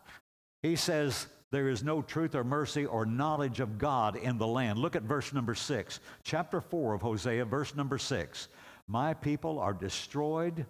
He 0.61 0.75
says, 0.75 1.27
there 1.51 1.69
is 1.69 1.83
no 1.83 2.01
truth 2.01 2.35
or 2.35 2.43
mercy 2.43 2.85
or 2.85 3.05
knowledge 3.05 3.59
of 3.59 3.79
God 3.79 4.15
in 4.15 4.37
the 4.37 4.45
land. 4.45 4.77
Look 4.77 4.95
at 4.95 5.03
verse 5.03 5.33
number 5.33 5.55
six, 5.55 5.99
chapter 6.23 6.61
four 6.61 6.93
of 6.93 7.01
Hosea, 7.01 7.45
verse 7.45 7.75
number 7.75 7.97
six. 7.97 8.49
My 8.87 9.13
people 9.13 9.57
are 9.57 9.73
destroyed 9.73 10.65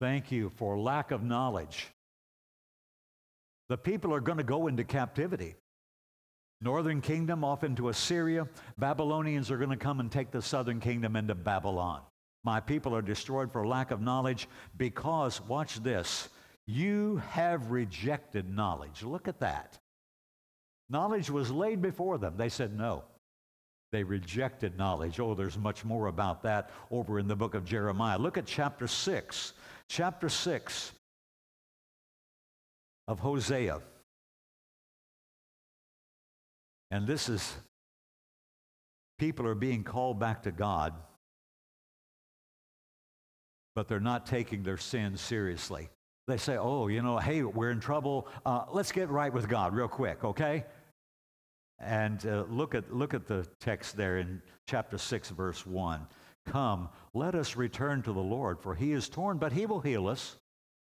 Thank 0.00 0.32
you 0.32 0.48
for 0.56 0.78
lack 0.78 1.10
of 1.10 1.22
knowledge. 1.22 1.88
The 3.70 3.78
people 3.78 4.12
are 4.12 4.20
going 4.20 4.38
to 4.38 4.44
go 4.44 4.66
into 4.66 4.82
captivity. 4.82 5.54
Northern 6.60 7.00
kingdom 7.00 7.44
off 7.44 7.62
into 7.62 7.88
Assyria. 7.88 8.48
Babylonians 8.76 9.48
are 9.48 9.58
going 9.58 9.70
to 9.70 9.76
come 9.76 10.00
and 10.00 10.10
take 10.10 10.32
the 10.32 10.42
southern 10.42 10.80
kingdom 10.80 11.14
into 11.14 11.36
Babylon. 11.36 12.00
My 12.42 12.58
people 12.58 12.96
are 12.96 13.00
destroyed 13.00 13.52
for 13.52 13.64
lack 13.64 13.92
of 13.92 14.00
knowledge 14.00 14.48
because, 14.76 15.40
watch 15.42 15.80
this, 15.84 16.30
you 16.66 17.22
have 17.30 17.70
rejected 17.70 18.50
knowledge. 18.50 19.04
Look 19.04 19.28
at 19.28 19.38
that. 19.38 19.78
Knowledge 20.88 21.30
was 21.30 21.52
laid 21.52 21.80
before 21.80 22.18
them. 22.18 22.34
They 22.36 22.48
said 22.48 22.76
no. 22.76 23.04
They 23.92 24.02
rejected 24.02 24.76
knowledge. 24.76 25.20
Oh, 25.20 25.36
there's 25.36 25.56
much 25.56 25.84
more 25.84 26.08
about 26.08 26.42
that 26.42 26.70
over 26.90 27.20
in 27.20 27.28
the 27.28 27.36
book 27.36 27.54
of 27.54 27.64
Jeremiah. 27.64 28.18
Look 28.18 28.36
at 28.36 28.46
chapter 28.46 28.88
6 28.88 29.52
chapter 29.90 30.28
6 30.28 30.92
of 33.10 33.18
Hosea. 33.18 33.80
And 36.92 37.08
this 37.08 37.28
is 37.28 37.56
people 39.18 39.48
are 39.48 39.56
being 39.56 39.82
called 39.82 40.20
back 40.20 40.44
to 40.44 40.52
God, 40.52 40.94
but 43.74 43.88
they're 43.88 43.98
not 43.98 44.26
taking 44.26 44.62
their 44.62 44.76
sins 44.76 45.20
seriously. 45.20 45.88
They 46.28 46.36
say, 46.36 46.56
oh, 46.56 46.86
you 46.86 47.02
know, 47.02 47.18
hey, 47.18 47.42
we're 47.42 47.72
in 47.72 47.80
trouble. 47.80 48.28
Uh, 48.46 48.66
let's 48.70 48.92
get 48.92 49.08
right 49.08 49.32
with 49.32 49.48
God 49.48 49.74
real 49.74 49.88
quick, 49.88 50.22
okay? 50.22 50.64
And 51.80 52.24
uh, 52.24 52.44
look, 52.48 52.76
at, 52.76 52.94
look 52.94 53.12
at 53.12 53.26
the 53.26 53.44
text 53.58 53.96
there 53.96 54.18
in 54.18 54.40
chapter 54.68 54.98
6, 54.98 55.30
verse 55.30 55.66
1. 55.66 56.06
Come, 56.46 56.88
let 57.12 57.34
us 57.34 57.56
return 57.56 58.02
to 58.02 58.12
the 58.12 58.20
Lord, 58.20 58.60
for 58.60 58.76
he 58.76 58.92
is 58.92 59.08
torn, 59.08 59.38
but 59.38 59.52
he 59.52 59.66
will 59.66 59.80
heal 59.80 60.06
us. 60.06 60.36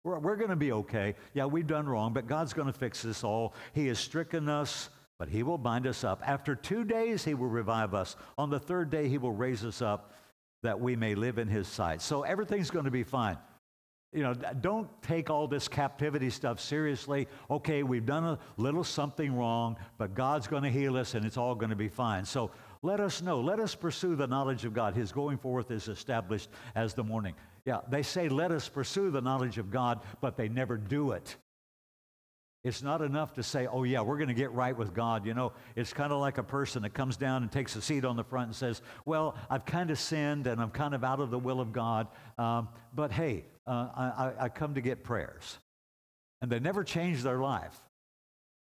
We're, 0.07 0.19
we're 0.19 0.35
going 0.37 0.51
to 0.51 0.55
be 0.55 0.71
okay. 0.71 1.15
Yeah, 1.33 1.47
we've 1.47 1.67
done 1.67 1.85
wrong, 1.85 2.13
but 2.13 2.27
God's 2.27 2.53
going 2.53 2.67
to 2.67 2.73
fix 2.73 3.01
this 3.01 3.25
all. 3.25 3.53
He 3.73 3.87
has 3.87 3.99
stricken 3.99 4.47
us, 4.47 4.89
but 5.19 5.27
he 5.27 5.43
will 5.43 5.57
bind 5.57 5.85
us 5.85 6.05
up. 6.05 6.21
After 6.25 6.55
two 6.55 6.85
days, 6.85 7.25
he 7.25 7.33
will 7.33 7.49
revive 7.49 7.93
us. 7.93 8.15
On 8.37 8.49
the 8.49 8.59
third 8.59 8.89
day, 8.89 9.09
he 9.09 9.17
will 9.17 9.33
raise 9.33 9.65
us 9.65 9.81
up 9.81 10.13
that 10.63 10.79
we 10.79 10.95
may 10.95 11.13
live 11.13 11.37
in 11.37 11.49
his 11.49 11.67
sight. 11.67 12.01
So 12.01 12.21
everything's 12.21 12.71
going 12.71 12.85
to 12.85 12.91
be 12.91 13.03
fine. 13.03 13.37
You 14.13 14.23
know, 14.23 14.33
don't 14.33 14.89
take 15.01 15.29
all 15.29 15.45
this 15.45 15.67
captivity 15.67 16.29
stuff 16.29 16.61
seriously. 16.61 17.27
Okay, 17.51 17.83
we've 17.83 18.05
done 18.05 18.23
a 18.23 18.39
little 18.55 18.85
something 18.85 19.35
wrong, 19.35 19.75
but 19.97 20.15
God's 20.15 20.47
going 20.47 20.63
to 20.63 20.71
heal 20.71 20.95
us 20.95 21.15
and 21.15 21.25
it's 21.25 21.35
all 21.35 21.53
going 21.53 21.71
to 21.71 21.75
be 21.75 21.89
fine. 21.89 22.23
So 22.23 22.51
let 22.81 23.01
us 23.01 23.21
know. 23.21 23.41
Let 23.41 23.59
us 23.59 23.75
pursue 23.75 24.15
the 24.15 24.25
knowledge 24.25 24.63
of 24.63 24.73
God. 24.73 24.95
His 24.95 25.11
going 25.11 25.37
forth 25.37 25.69
is 25.69 25.89
established 25.89 26.49
as 26.75 26.93
the 26.93 27.03
morning. 27.03 27.35
Yeah, 27.67 27.81
they 27.89 28.01
say, 28.01 28.29
let 28.29 28.53
us 28.53 28.69
pursue 28.69 29.11
the 29.11 29.19
knowledge 29.19 29.57
of 29.57 29.69
God, 29.69 29.99
but 30.21 30.37
they 30.37 30.47
never 30.47 30.77
do 30.77 31.11
it. 31.11 31.35
It's 32.63 32.81
not 32.81 33.01
enough 33.01 33.33
to 33.33 33.43
say, 33.43 33.67
oh, 33.67 33.83
yeah, 33.83 33.99
we're 33.99 34.15
going 34.15 34.29
to 34.29 34.33
get 34.33 34.53
right 34.53 34.75
with 34.75 34.93
God. 34.93 35.25
You 35.25 35.33
know, 35.33 35.51
it's 35.75 35.91
kind 35.91 36.13
of 36.13 36.21
like 36.21 36.37
a 36.37 36.43
person 36.43 36.83
that 36.83 36.93
comes 36.93 37.17
down 37.17 37.43
and 37.43 37.51
takes 37.51 37.75
a 37.75 37.81
seat 37.81 38.05
on 38.05 38.15
the 38.15 38.23
front 38.23 38.47
and 38.47 38.55
says, 38.55 38.81
well, 39.05 39.35
I've 39.49 39.65
kind 39.65 39.91
of 39.91 39.99
sinned 39.99 40.47
and 40.47 40.61
I'm 40.61 40.69
kind 40.69 40.95
of 40.95 41.03
out 41.03 41.19
of 41.19 41.29
the 41.29 41.37
will 41.37 41.59
of 41.59 41.73
God, 41.73 42.07
um, 42.37 42.69
but 42.95 43.11
hey, 43.11 43.43
uh, 43.67 43.89
I, 43.93 44.31
I 44.45 44.49
come 44.49 44.75
to 44.75 44.81
get 44.81 45.03
prayers. 45.03 45.57
And 46.41 46.49
they 46.49 46.59
never 46.59 46.85
change 46.85 47.21
their 47.21 47.39
life. 47.39 47.77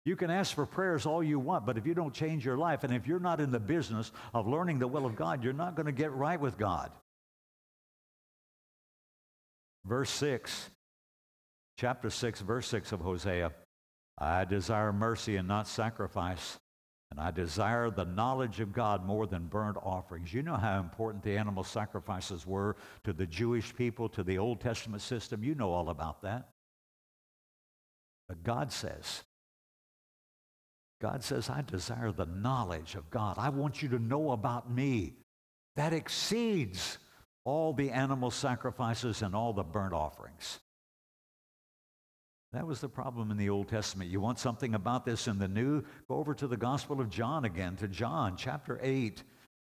You 0.04 0.15
can 0.15 0.32
ask 0.32 0.56
for 0.56 0.65
prayers 0.65 1.06
all 1.06 1.24
you 1.24 1.38
want, 1.38 1.68
but 1.68 1.78
if 1.78 1.86
you 1.86 1.94
don't 1.94 2.13
change 2.13 2.44
your 2.44 2.58
life 2.58 2.84
and 2.84 2.91
if 2.91 3.06
you're 3.06 3.20
not 3.20 3.39
in 3.39 3.52
the 3.52 3.60
business 3.60 4.12
of 4.34 4.48
learning 4.48 4.80
the 4.80 4.88
will 4.88 5.06
of 5.06 5.15
God, 5.15 5.44
you're 5.44 5.54
not 5.54 5.76
going 5.76 5.86
to 5.86 5.91
get 5.91 6.12
right 6.12 6.39
with 6.39 6.58
God. 6.58 6.91
Verse 9.86 10.10
6, 10.10 10.71
chapter 11.78 12.10
6, 12.10 12.41
verse 12.41 12.67
6 12.67 12.91
of 12.91 13.02
Hosea 13.02 13.52
I 14.17 14.45
desire 14.45 14.93
mercy 14.93 15.36
and 15.36 15.48
not 15.48 15.67
sacrifice, 15.67 16.58
and 17.12 17.19
I 17.19 17.32
desire 17.32 17.91
the 17.91 18.06
knowledge 18.06 18.62
of 18.62 18.71
God 18.71 19.06
more 19.06 19.28
than 19.28 19.48
burnt 19.48 19.78
offerings. 19.84 20.34
You 20.34 20.41
know 20.41 20.56
how 20.56 20.80
important 20.80 21.24
the 21.24 21.38
animal 21.38 21.63
sacrifices 21.63 22.48
were 22.48 22.78
to 23.04 23.13
the 23.13 23.26
Jewish 23.28 23.76
people, 23.76 24.08
to 24.10 24.24
the 24.24 24.38
Old 24.38 24.62
Testament 24.62 25.02
system. 25.02 25.43
You 25.43 25.54
know 25.54 25.71
all 25.71 25.89
about 25.89 26.21
that. 26.21 26.50
But 28.30 28.43
God 28.43 28.71
says, 28.71 29.24
God 31.02 31.24
says, 31.24 31.50
I 31.50 31.62
desire 31.62 32.12
the 32.12 32.26
knowledge 32.26 32.95
of 32.95 33.10
God. 33.10 33.36
I 33.38 33.50
want 33.50 33.84
you 33.84 33.89
to 33.89 34.00
know 34.00 34.32
about 34.32 34.71
me. 34.71 35.13
That 35.76 35.91
exceeds 35.91 36.98
all 37.46 37.74
the 37.74 37.92
animal 37.92 38.32
sacrifices 38.32 39.22
and 39.22 39.36
all 39.36 39.54
the 39.54 39.64
burnt 39.64 39.94
offerings. 39.94 40.60
That 42.52 42.68
was 42.68 42.82
the 42.82 42.90
problem 42.90 43.32
in 43.32 43.38
the 43.38 43.50
Old 43.50 43.68
Testament. 43.68 44.10
You 44.10 44.20
want 44.20 44.40
something 44.40 44.76
about 44.76 45.06
this 45.06 45.28
in 45.28 45.38
the 45.38 45.48
New? 45.48 45.84
Go 46.08 46.16
over 46.16 46.34
to 46.34 46.48
the 46.48 46.58
Gospel 46.58 47.00
of 47.00 47.10
John 47.10 47.46
again, 47.46 47.76
to 47.78 47.88
John 47.88 48.36
chapter 48.38 48.80
8. 48.82 49.24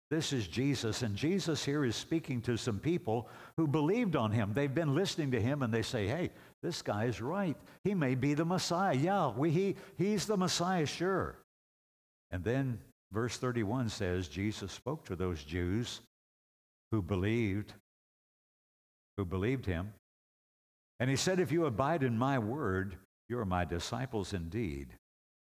This 0.10 0.32
is 0.32 0.48
Jesus, 0.48 1.02
and 1.02 1.14
Jesus 1.14 1.66
here 1.66 1.84
is 1.84 1.98
speaking 1.98 2.42
to 2.44 2.56
some 2.56 2.80
people 2.80 3.28
who 3.58 3.68
believed 3.68 4.16
on 4.16 4.32
him. 4.32 4.54
They've 4.54 4.74
been 4.74 4.96
listening 4.96 5.32
to 5.32 5.42
him, 5.42 5.64
and 5.64 5.74
they 5.74 5.82
say, 5.82 6.08
Hey, 6.08 6.32
this 6.64 6.82
guy 6.82 7.06
is 7.06 7.22
right. 7.22 7.58
He 7.84 7.94
may 7.94 8.16
be 8.16 8.34
the 8.34 8.46
Messiah. 8.46 8.96
Yeah, 8.96 9.32
we, 9.36 9.52
he, 9.52 9.76
he's 9.98 10.26
the 10.26 10.38
Messiah, 10.38 10.86
sure. 10.86 11.38
And 12.32 12.42
then 12.42 12.80
verse 13.12 13.38
31 13.38 13.90
says, 13.90 14.30
Jesus 14.30 14.72
spoke 14.72 15.04
to 15.06 15.18
those 15.18 15.44
Jews 15.44 16.00
who 16.92 17.02
believed, 17.02 17.74
who 19.18 19.26
believed 19.26 19.66
him. 19.66 19.94
And 21.00 21.10
he 21.10 21.16
said, 21.16 21.40
If 21.40 21.52
you 21.52 21.66
abide 21.66 22.04
in 22.04 22.18
my 22.18 22.40
word, 22.40 22.98
you 23.30 23.40
are 23.40 23.46
my 23.46 23.66
disciples 23.66 24.34
indeed. 24.34 24.88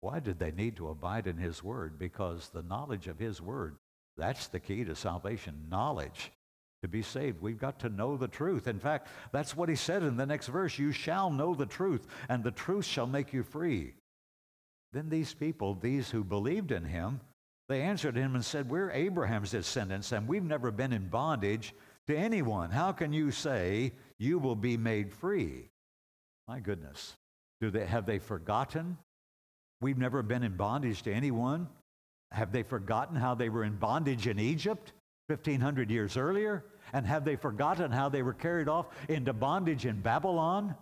Why 0.02 0.20
did 0.20 0.40
they 0.40 0.52
need 0.52 0.76
to 0.78 0.90
abide 0.90 1.28
in 1.28 1.38
his 1.38 1.64
word? 1.64 1.98
Because 1.98 2.50
the 2.50 2.64
knowledge 2.64 3.08
of 3.08 3.20
his 3.20 3.42
word 3.42 3.78
that's 4.18 4.48
the 4.48 4.60
key 4.60 4.84
to 4.86 4.96
salvation 4.96 5.68
knowledge. 5.70 6.32
To 6.82 6.88
be 6.88 7.02
saved, 7.02 7.42
we've 7.42 7.60
got 7.60 7.80
to 7.80 7.90
know 7.90 8.16
the 8.16 8.28
truth. 8.28 8.68
In 8.68 8.80
fact, 8.80 9.08
that's 9.32 9.56
what 9.56 9.70
he 9.70 9.76
said 9.76 10.04
in 10.04 10.18
the 10.18 10.26
next 10.26 10.48
verse 10.48 10.78
You 10.78 10.92
shall 10.92 11.30
know 11.30 11.56
the 11.56 11.66
truth, 11.66 12.06
and 12.30 12.44
the 12.44 12.52
truth 12.52 12.86
shall 12.86 13.08
make 13.08 13.34
you 13.34 13.44
free. 13.44 13.94
Then 14.94 15.10
these 15.10 15.34
people, 15.34 15.74
these 15.74 16.10
who 16.10 16.24
believed 16.24 16.72
in 16.72 16.86
him, 16.86 17.20
they 17.68 17.82
answered 17.82 18.16
him 18.16 18.36
and 18.36 18.46
said, 18.46 18.70
We're 18.70 18.92
Abraham's 18.92 19.52
descendants, 19.52 20.12
and 20.12 20.28
we've 20.28 20.44
never 20.44 20.72
been 20.72 20.94
in 20.94 21.08
bondage 21.08 21.74
to 22.08 22.16
anyone. 22.16 22.70
How 22.70 22.92
can 22.92 23.12
you 23.12 23.32
say 23.32 23.94
you 24.20 24.38
will 24.38 24.56
be 24.56 24.78
made 24.78 25.12
free? 25.12 25.70
My 26.48 26.60
goodness. 26.60 27.16
Do 27.62 27.72
they, 27.72 27.86
have 27.86 28.06
they 28.06 28.20
forgotten? 28.20 28.98
We've 29.82 29.98
never 29.98 30.22
been 30.22 30.44
in 30.44 30.56
bondage 30.56 31.02
to 31.04 31.14
anyone. 31.14 31.68
Have 32.32 32.52
they 32.52 32.64
forgotten 32.64 33.16
how 33.16 33.34
they 33.34 33.50
were 33.50 33.64
in 33.64 33.76
bondage 33.78 34.28
in 34.28 34.40
Egypt 34.40 34.94
1,500 35.28 35.90
years 35.90 36.18
earlier? 36.18 36.66
And 36.94 37.06
have 37.08 37.26
they 37.26 37.36
forgotten 37.36 37.92
how 37.92 38.10
they 38.10 38.22
were 38.22 38.34
carried 38.34 38.70
off 38.70 38.88
into 39.10 39.34
bondage 39.34 39.86
in 39.86 40.02
Babylon 40.02 40.76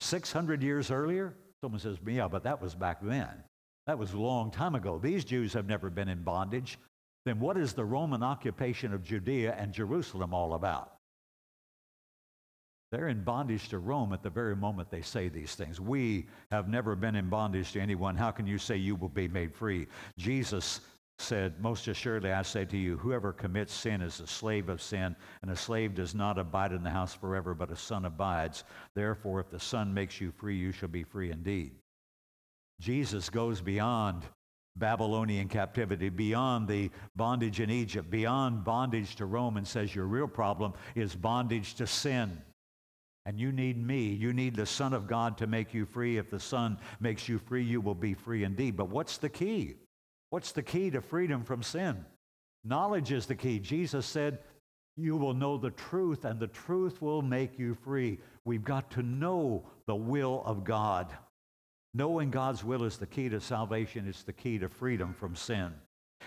600 0.00 0.62
years 0.62 0.90
earlier? 0.90 1.34
Someone 1.60 1.80
says, 1.80 1.96
yeah, 2.06 2.28
but 2.28 2.44
that 2.44 2.62
was 2.62 2.74
back 2.74 2.98
then. 3.02 3.42
That 3.88 3.98
was 3.98 4.12
a 4.12 4.18
long 4.18 4.50
time 4.50 4.74
ago. 4.74 4.98
These 4.98 5.24
Jews 5.24 5.54
have 5.54 5.66
never 5.66 5.88
been 5.88 6.10
in 6.10 6.22
bondage. 6.22 6.78
Then 7.24 7.40
what 7.40 7.56
is 7.56 7.72
the 7.72 7.86
Roman 7.86 8.22
occupation 8.22 8.92
of 8.92 9.02
Judea 9.02 9.56
and 9.58 9.72
Jerusalem 9.72 10.34
all 10.34 10.52
about? 10.52 10.92
They're 12.92 13.08
in 13.08 13.24
bondage 13.24 13.70
to 13.70 13.78
Rome 13.78 14.12
at 14.12 14.22
the 14.22 14.28
very 14.28 14.54
moment 14.54 14.90
they 14.90 15.00
say 15.00 15.30
these 15.30 15.54
things. 15.54 15.80
We 15.80 16.26
have 16.50 16.68
never 16.68 16.96
been 16.96 17.16
in 17.16 17.30
bondage 17.30 17.72
to 17.72 17.80
anyone. 17.80 18.14
How 18.14 18.30
can 18.30 18.46
you 18.46 18.58
say 18.58 18.76
you 18.76 18.94
will 18.94 19.08
be 19.08 19.26
made 19.26 19.54
free? 19.54 19.86
Jesus 20.18 20.82
said, 21.18 21.58
Most 21.58 21.88
assuredly, 21.88 22.32
I 22.32 22.42
say 22.42 22.66
to 22.66 22.76
you, 22.76 22.98
whoever 22.98 23.32
commits 23.32 23.72
sin 23.72 24.02
is 24.02 24.20
a 24.20 24.26
slave 24.26 24.68
of 24.68 24.82
sin, 24.82 25.16
and 25.40 25.50
a 25.50 25.56
slave 25.56 25.94
does 25.94 26.14
not 26.14 26.38
abide 26.38 26.72
in 26.72 26.82
the 26.82 26.90
house 26.90 27.14
forever, 27.14 27.54
but 27.54 27.70
a 27.70 27.76
son 27.76 28.04
abides. 28.04 28.64
Therefore, 28.94 29.40
if 29.40 29.50
the 29.50 29.58
Son 29.58 29.94
makes 29.94 30.20
you 30.20 30.30
free, 30.30 30.58
you 30.58 30.72
shall 30.72 30.90
be 30.90 31.04
free 31.04 31.30
indeed. 31.30 31.72
Jesus 32.80 33.28
goes 33.30 33.60
beyond 33.60 34.22
Babylonian 34.76 35.48
captivity, 35.48 36.08
beyond 36.08 36.68
the 36.68 36.90
bondage 37.16 37.60
in 37.60 37.70
Egypt, 37.70 38.10
beyond 38.10 38.64
bondage 38.64 39.16
to 39.16 39.26
Rome, 39.26 39.56
and 39.56 39.66
says 39.66 39.94
your 39.94 40.06
real 40.06 40.28
problem 40.28 40.72
is 40.94 41.14
bondage 41.14 41.74
to 41.74 41.86
sin. 41.86 42.40
And 43.26 43.38
you 43.38 43.52
need 43.52 43.76
me. 43.76 44.08
You 44.08 44.32
need 44.32 44.54
the 44.54 44.64
Son 44.64 44.94
of 44.94 45.06
God 45.06 45.36
to 45.38 45.46
make 45.46 45.74
you 45.74 45.84
free. 45.84 46.16
If 46.16 46.30
the 46.30 46.40
Son 46.40 46.78
makes 47.00 47.28
you 47.28 47.38
free, 47.38 47.62
you 47.62 47.80
will 47.80 47.94
be 47.94 48.14
free 48.14 48.44
indeed. 48.44 48.76
But 48.76 48.88
what's 48.88 49.18
the 49.18 49.28
key? 49.28 49.74
What's 50.30 50.52
the 50.52 50.62
key 50.62 50.90
to 50.90 51.02
freedom 51.02 51.44
from 51.44 51.62
sin? 51.62 52.04
Knowledge 52.64 53.12
is 53.12 53.26
the 53.26 53.34
key. 53.34 53.58
Jesus 53.58 54.06
said, 54.06 54.38
You 54.96 55.16
will 55.16 55.34
know 55.34 55.58
the 55.58 55.70
truth, 55.70 56.24
and 56.24 56.38
the 56.40 56.46
truth 56.46 57.02
will 57.02 57.22
make 57.22 57.58
you 57.58 57.74
free. 57.74 58.18
We've 58.44 58.64
got 58.64 58.90
to 58.92 59.02
know 59.02 59.66
the 59.86 59.96
will 59.96 60.42
of 60.46 60.64
God. 60.64 61.14
Knowing 61.94 62.30
God's 62.30 62.62
will 62.62 62.84
is 62.84 62.98
the 62.98 63.06
key 63.06 63.28
to 63.28 63.40
salvation, 63.40 64.06
it's 64.06 64.22
the 64.22 64.32
key 64.32 64.58
to 64.58 64.68
freedom 64.68 65.14
from 65.14 65.34
sin. 65.34 65.72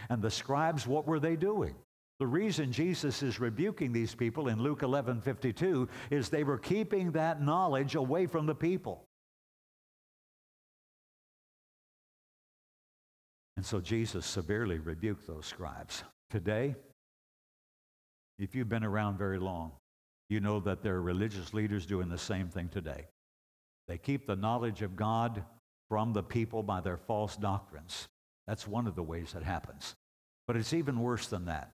And 0.09 0.21
the 0.21 0.31
scribes, 0.31 0.87
what 0.87 1.07
were 1.07 1.19
they 1.19 1.35
doing? 1.35 1.75
The 2.19 2.27
reason 2.27 2.71
Jesus 2.71 3.23
is 3.23 3.39
rebuking 3.39 3.91
these 3.91 4.13
people 4.13 4.47
in 4.47 4.61
Luke 4.61 4.83
11 4.83 5.21
52 5.21 5.89
is 6.09 6.29
they 6.29 6.43
were 6.43 6.57
keeping 6.57 7.11
that 7.11 7.41
knowledge 7.41 7.95
away 7.95 8.27
from 8.27 8.45
the 8.45 8.55
people. 8.55 9.07
And 13.57 13.65
so 13.65 13.79
Jesus 13.79 14.25
severely 14.25 14.79
rebuked 14.79 15.27
those 15.27 15.45
scribes. 15.45 16.03
Today, 16.29 16.75
if 18.39 18.55
you've 18.55 18.69
been 18.69 18.83
around 18.83 19.17
very 19.17 19.39
long, 19.39 19.71
you 20.29 20.39
know 20.39 20.59
that 20.61 20.81
there 20.81 20.95
are 20.95 21.01
religious 21.01 21.53
leaders 21.53 21.85
doing 21.85 22.09
the 22.09 22.17
same 22.17 22.49
thing 22.49 22.69
today. 22.69 23.07
They 23.87 23.97
keep 23.97 24.25
the 24.25 24.35
knowledge 24.35 24.81
of 24.81 24.95
God 24.95 25.43
from 25.89 26.13
the 26.13 26.23
people 26.23 26.63
by 26.63 26.81
their 26.81 26.97
false 26.97 27.35
doctrines. 27.35 28.07
That's 28.47 28.67
one 28.67 28.87
of 28.87 28.95
the 28.95 29.03
ways 29.03 29.35
it 29.35 29.43
happens. 29.43 29.95
But 30.47 30.55
it's 30.55 30.73
even 30.73 30.99
worse 30.99 31.27
than 31.27 31.45
that, 31.45 31.71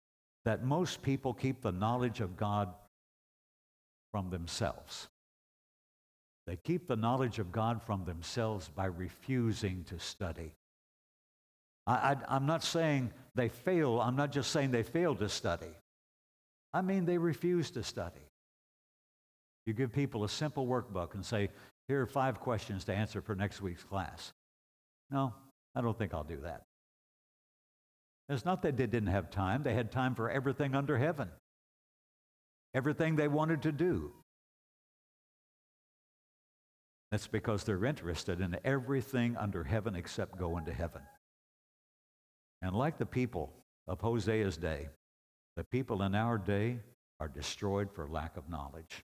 that 0.46 0.64
most 0.64 1.02
people 1.02 1.34
keep 1.34 1.62
the 1.62 1.72
knowledge 1.72 2.22
of 2.22 2.38
God 2.38 2.74
from 4.12 4.30
themselves. 4.30 5.08
They 6.48 6.58
keep 6.58 6.88
the 6.88 6.96
knowledge 6.96 7.40
of 7.40 7.52
God 7.52 7.82
from 7.82 8.04
themselves 8.04 8.70
by 8.76 8.86
refusing 8.86 9.86
to 9.86 10.00
study. 10.00 10.54
I, 11.88 12.16
am 12.28 12.46
not 12.46 12.64
saying 12.64 13.12
they 13.36 13.50
fail. 13.50 14.00
I'm 14.00 14.16
not 14.16 14.32
just 14.32 14.52
saying 14.52 14.72
they 14.72 14.84
fail 14.84 15.16
to 15.16 15.30
study. 15.30 15.74
I 16.74 16.82
mean 16.82 17.06
they 17.06 17.18
refuse 17.18 17.72
to 17.72 17.84
study. 17.84 18.22
You 19.66 19.74
give 19.74 19.94
people 19.94 20.24
a 20.24 20.30
simple 20.30 20.68
workbook 20.68 21.14
and 21.14 21.26
say, 21.26 21.50
here 21.92 22.04
are 22.04 22.06
five 22.06 22.40
questions 22.40 22.86
to 22.86 22.94
answer 22.94 23.22
for 23.22 23.36
next 23.36 23.62
week's 23.62 23.84
class. 23.84 24.32
No, 25.10 25.34
I 25.76 25.82
don't 25.82 25.98
think 25.98 26.14
I'll 26.14 26.24
do 26.24 26.40
that. 26.44 26.62
It's 28.30 28.46
not 28.46 28.62
that 28.62 28.78
they 28.78 28.88
didn't 28.88 29.10
have 29.10 29.30
time, 29.30 29.62
they 29.62 29.74
had 29.74 29.92
time 29.92 30.16
for 30.16 30.30
everything 30.30 30.74
under 30.74 30.98
heaven, 30.98 31.28
everything 32.74 33.18
they 33.18 33.28
wanted 33.28 33.64
to 33.64 33.74
do. 33.74 34.14
That's 37.12 37.28
because 37.28 37.66
they're 37.66 37.84
interested 37.84 38.40
in 38.40 38.56
everything 38.64 39.36
under 39.36 39.66
heaven 39.66 39.94
except 39.94 40.40
going 40.40 40.64
to 40.68 40.74
heaven. 40.74 41.02
And 42.62 42.74
like 42.74 43.00
the 43.00 43.06
people 43.06 43.52
of 43.90 44.00
Hosea's 44.00 44.56
day, 44.56 44.88
the 45.58 45.66
people 45.66 46.04
in 46.04 46.16
our 46.16 46.38
day 46.38 46.80
are 47.20 47.28
destroyed 47.28 47.92
for 47.92 48.08
lack 48.08 48.38
of 48.38 48.50
knowledge. 48.50 49.04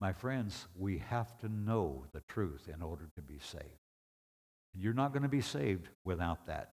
My 0.00 0.12
friends, 0.12 0.68
we 0.76 0.98
have 0.98 1.36
to 1.38 1.48
know 1.48 2.04
the 2.12 2.20
truth 2.28 2.68
in 2.72 2.82
order 2.82 3.08
to 3.16 3.22
be 3.22 3.38
saved. 3.38 3.64
You're 4.74 4.94
not 4.94 5.12
going 5.12 5.22
to 5.22 5.28
be 5.28 5.40
saved 5.40 5.88
without 6.04 6.46
that. 6.46 6.72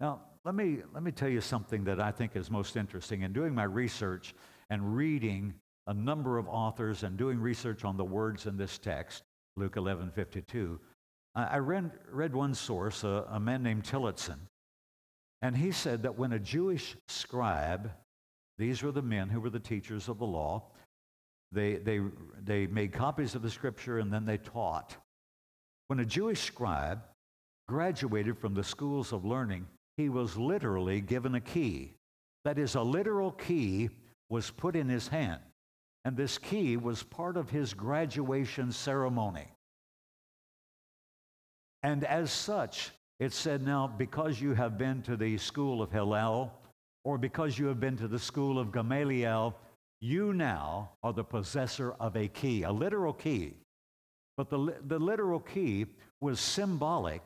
Now, 0.00 0.20
let 0.44 0.54
me, 0.54 0.78
let 0.92 1.02
me 1.02 1.12
tell 1.12 1.28
you 1.28 1.40
something 1.40 1.84
that 1.84 2.00
I 2.00 2.10
think 2.10 2.36
is 2.36 2.50
most 2.50 2.76
interesting. 2.76 3.22
In 3.22 3.32
doing 3.32 3.54
my 3.54 3.64
research 3.64 4.34
and 4.68 4.94
reading 4.94 5.54
a 5.86 5.94
number 5.94 6.36
of 6.36 6.48
authors 6.48 7.02
and 7.02 7.16
doing 7.16 7.38
research 7.38 7.84
on 7.84 7.96
the 7.96 8.04
words 8.04 8.46
in 8.46 8.56
this 8.56 8.78
text, 8.78 9.22
Luke 9.56 9.76
11 9.76 10.10
52, 10.10 10.80
I 11.36 11.58
read, 11.58 11.90
read 12.10 12.34
one 12.34 12.54
source, 12.54 13.02
a, 13.02 13.26
a 13.28 13.40
man 13.40 13.62
named 13.62 13.84
Tillotson, 13.84 14.48
and 15.42 15.56
he 15.56 15.72
said 15.72 16.02
that 16.02 16.16
when 16.16 16.32
a 16.32 16.38
Jewish 16.38 16.96
scribe, 17.08 17.90
these 18.56 18.82
were 18.82 18.92
the 18.92 19.02
men 19.02 19.28
who 19.28 19.40
were 19.40 19.50
the 19.50 19.58
teachers 19.58 20.08
of 20.08 20.18
the 20.18 20.26
law, 20.26 20.62
they, 21.54 21.76
they, 21.76 22.00
they 22.44 22.66
made 22.66 22.92
copies 22.92 23.34
of 23.34 23.42
the 23.42 23.50
scripture 23.50 23.98
and 23.98 24.12
then 24.12 24.26
they 24.26 24.38
taught. 24.38 24.96
When 25.88 26.00
a 26.00 26.04
Jewish 26.04 26.40
scribe 26.40 27.02
graduated 27.68 28.38
from 28.38 28.54
the 28.54 28.64
schools 28.64 29.12
of 29.12 29.24
learning, 29.24 29.66
he 29.96 30.08
was 30.08 30.36
literally 30.36 31.00
given 31.00 31.34
a 31.34 31.40
key. 31.40 31.94
That 32.44 32.58
is, 32.58 32.74
a 32.74 32.82
literal 32.82 33.30
key 33.32 33.90
was 34.28 34.50
put 34.50 34.76
in 34.76 34.88
his 34.88 35.08
hand. 35.08 35.40
And 36.04 36.16
this 36.16 36.36
key 36.36 36.76
was 36.76 37.02
part 37.02 37.36
of 37.36 37.48
his 37.48 37.72
graduation 37.72 38.72
ceremony. 38.72 39.46
And 41.82 42.04
as 42.04 42.30
such, 42.30 42.90
it 43.20 43.32
said, 43.32 43.62
Now, 43.62 43.86
because 43.86 44.40
you 44.40 44.54
have 44.54 44.76
been 44.76 45.02
to 45.02 45.16
the 45.16 45.38
school 45.38 45.80
of 45.80 45.92
Hillel, 45.92 46.52
or 47.04 47.18
because 47.18 47.58
you 47.58 47.66
have 47.66 47.80
been 47.80 47.96
to 47.98 48.08
the 48.08 48.18
school 48.18 48.58
of 48.58 48.72
Gamaliel, 48.72 49.54
you 50.00 50.32
now 50.32 50.90
are 51.02 51.12
the 51.12 51.24
possessor 51.24 51.92
of 52.00 52.16
a 52.16 52.28
key, 52.28 52.62
a 52.62 52.72
literal 52.72 53.12
key. 53.12 53.54
But 54.36 54.50
the, 54.50 54.74
the 54.86 54.98
literal 54.98 55.40
key 55.40 55.86
was 56.20 56.40
symbolic 56.40 57.24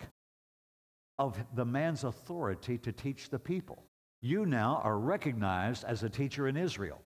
of 1.19 1.39
the 1.55 1.65
man's 1.65 2.05
authority 2.05 2.79
to 2.79 2.93
teach 2.93 3.31
the 3.31 3.39
people. 3.39 3.83
You 4.23 4.47
now 4.47 4.81
are 4.85 4.99
recognized 4.99 5.85
as 5.85 6.03
a 6.03 6.11
teacher 6.11 6.49
in 6.49 6.57
Israel. 6.57 7.01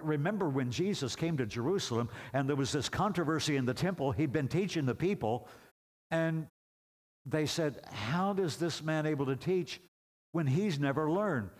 Remember 0.00 0.48
when 0.48 0.70
Jesus 0.70 1.14
came 1.14 1.36
to 1.36 1.46
Jerusalem 1.46 2.08
and 2.32 2.48
there 2.48 2.56
was 2.56 2.72
this 2.72 2.88
controversy 2.88 3.56
in 3.56 3.64
the 3.64 3.74
temple, 3.74 4.12
he'd 4.12 4.32
been 4.32 4.48
teaching 4.48 4.86
the 4.86 4.94
people, 4.94 5.48
and 6.10 6.46
they 7.26 7.46
said, 7.46 7.80
How 7.92 8.32
does 8.32 8.56
this 8.56 8.82
man 8.82 9.06
able 9.06 9.26
to 9.26 9.36
teach 9.36 9.80
when 10.32 10.46
he's 10.46 10.78
never 10.78 11.10
learned? 11.10 11.50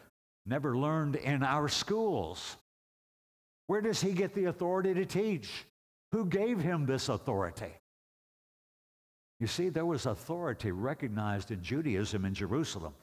never 0.49 0.77
learned 0.77 1.17
in 1.17 1.43
our 1.43 1.69
schools. 1.69 2.57
Where 3.69 3.81
does 3.81 4.01
he 4.01 4.13
get 4.13 4.35
the 4.35 4.47
authority 4.47 4.95
to 4.95 5.07
teach? 5.07 5.67
Who 6.13 6.27
gave 6.27 6.59
him 6.59 6.87
this 6.87 7.09
authority? 7.09 7.73
You 9.41 9.47
see, 9.47 9.69
there 9.69 9.87
was 9.87 10.07
authority 10.07 10.73
recognized 10.73 11.51
in 11.51 11.63
Judaism 11.63 12.25
in 12.25 12.35
Jerusalem 12.35 12.95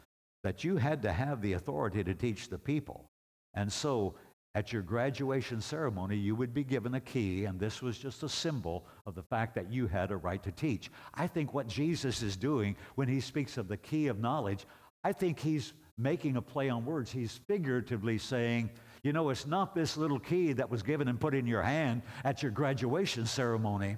that 0.43 0.63
you 0.63 0.75
had 0.77 1.01
to 1.03 1.13
have 1.13 1.41
the 1.41 1.53
authority 1.53 2.03
to 2.03 2.13
teach 2.13 2.49
the 2.49 2.57
people. 2.57 3.05
And 3.53 3.71
so 3.71 4.15
at 4.55 4.73
your 4.73 4.81
graduation 4.81 5.61
ceremony, 5.61 6.17
you 6.17 6.35
would 6.35 6.53
be 6.53 6.63
given 6.63 6.95
a 6.95 6.99
key, 6.99 7.45
and 7.45 7.59
this 7.59 7.81
was 7.81 7.97
just 7.97 8.23
a 8.23 8.29
symbol 8.29 8.85
of 9.05 9.13
the 9.13 9.23
fact 9.23 9.53
that 9.55 9.71
you 9.71 9.85
had 9.85 10.11
a 10.11 10.17
right 10.17 10.41
to 10.43 10.51
teach. 10.51 10.89
I 11.13 11.27
think 11.27 11.53
what 11.53 11.67
Jesus 11.67 12.21
is 12.21 12.35
doing 12.35 12.75
when 12.95 13.07
he 13.07 13.19
speaks 13.19 13.57
of 13.57 13.67
the 13.67 13.77
key 13.77 14.07
of 14.07 14.19
knowledge, 14.19 14.65
I 15.03 15.11
think 15.11 15.39
he's 15.39 15.73
making 15.97 16.37
a 16.37 16.41
play 16.41 16.69
on 16.69 16.85
words. 16.85 17.11
He's 17.11 17.39
figuratively 17.47 18.17
saying, 18.17 18.69
you 19.05 19.13
know, 19.13 19.29
it's 19.29 19.45
not 19.45 19.75
this 19.75 19.97
little 19.97 20.17
key 20.19 20.53
that 20.53 20.71
was 20.71 20.81
given 20.81 21.07
and 21.07 21.19
put 21.19 21.35
in 21.35 21.45
your 21.45 21.61
hand 21.61 22.01
at 22.23 22.41
your 22.41 22.51
graduation 22.51 23.27
ceremony, 23.27 23.97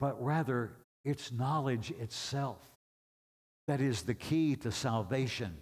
but 0.00 0.20
rather 0.20 0.72
it's 1.04 1.30
knowledge 1.30 1.92
itself 1.92 2.58
that 3.68 3.80
is 3.80 4.02
the 4.02 4.14
key 4.14 4.56
to 4.56 4.72
salvation. 4.72 5.56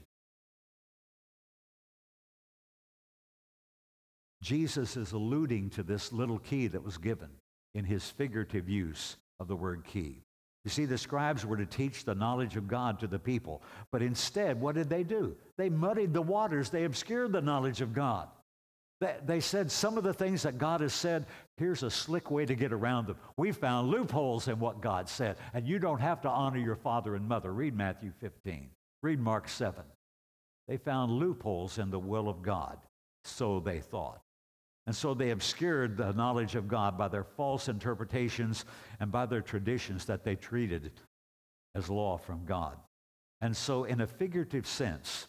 Jesus 4.42 4.97
is 4.97 5.12
alluding 5.12 5.68
to 5.68 5.83
this 5.83 6.11
little 6.11 6.38
key 6.38 6.68
that 6.68 6.83
was 6.83 6.97
given 6.97 7.29
in 7.75 7.85
his 7.85 8.09
figurative 8.09 8.66
use 8.66 9.18
of 9.40 9.47
the 9.47 9.57
word 9.57 9.85
key. 9.85 10.23
You 10.64 10.70
see, 10.70 10.85
the 10.85 10.98
scribes 10.98 11.44
were 11.44 11.57
to 11.57 11.66
teach 11.66 12.05
the 12.05 12.14
knowledge 12.14 12.57
of 12.57 12.68
God 12.68 13.01
to 13.01 13.07
the 13.09 13.18
people, 13.18 13.62
but 13.90 14.01
instead, 14.01 14.61
what 14.61 14.77
did 14.77 14.88
they 14.88 15.03
do? 15.03 15.37
They 15.59 15.68
muddied 15.68 16.12
the 16.12 16.22
waters, 16.22 16.70
they 16.70 16.85
obscured 16.85 17.33
the 17.33 17.40
knowledge 17.40 17.81
of 17.81 17.92
God. 17.92 18.29
They 19.27 19.40
said 19.40 19.72
some 19.72 19.98
of 19.98 20.05
the 20.05 20.14
things 20.14 20.44
that 20.44 20.59
God 20.59 20.81
has 20.81 20.92
said, 20.94 21.27
here's 21.57 21.83
a 21.83 21.90
slick 21.90 22.31
way 22.31 22.46
to 22.46 22.55
get 22.55 22.72
around 22.72 23.09
them. 23.09 23.16
We 23.37 23.51
found 23.51 23.90
loopholes 23.90 24.46
in 24.46 24.61
what 24.61 24.81
God 24.81 25.09
said, 25.09 25.37
and 25.53 25.66
you 25.66 25.81
don't 25.81 26.01
have 26.01 26.20
to 26.20 26.29
honor 26.29 26.59
your 26.59 26.77
father 26.77 27.16
and 27.16 27.27
mother. 27.27 27.53
Read 27.53 27.77
Matthew 27.77 28.12
15, 28.20 28.70
read 29.03 29.18
Mark 29.18 29.48
7. 29.48 29.83
They 30.68 30.77
found 30.77 31.11
loopholes 31.11 31.79
in 31.79 31.90
the 31.90 31.98
will 31.98 32.29
of 32.29 32.42
God, 32.42 32.79
so 33.25 33.59
they 33.59 33.81
thought. 33.81 34.20
And 34.87 34.97
so 34.97 35.14
they 35.14 35.31
obscured 35.31 35.97
the 35.97 36.12
knowledge 36.12 36.55
of 36.55 36.68
God 36.68 36.99
by 36.99 37.09
their 37.09 37.25
false 37.25 37.68
interpretations 37.68 38.64
and 38.99 39.12
by 39.12 39.27
their 39.27 39.40
traditions 39.40 40.07
that 40.07 40.25
they 40.25 40.35
treated 40.35 40.90
as 41.75 41.88
law 41.88 42.16
from 42.16 42.45
God. 42.45 42.77
And 43.40 43.57
so, 43.57 43.85
in 43.85 44.01
a 44.01 44.07
figurative 44.07 44.66
sense, 44.66 45.29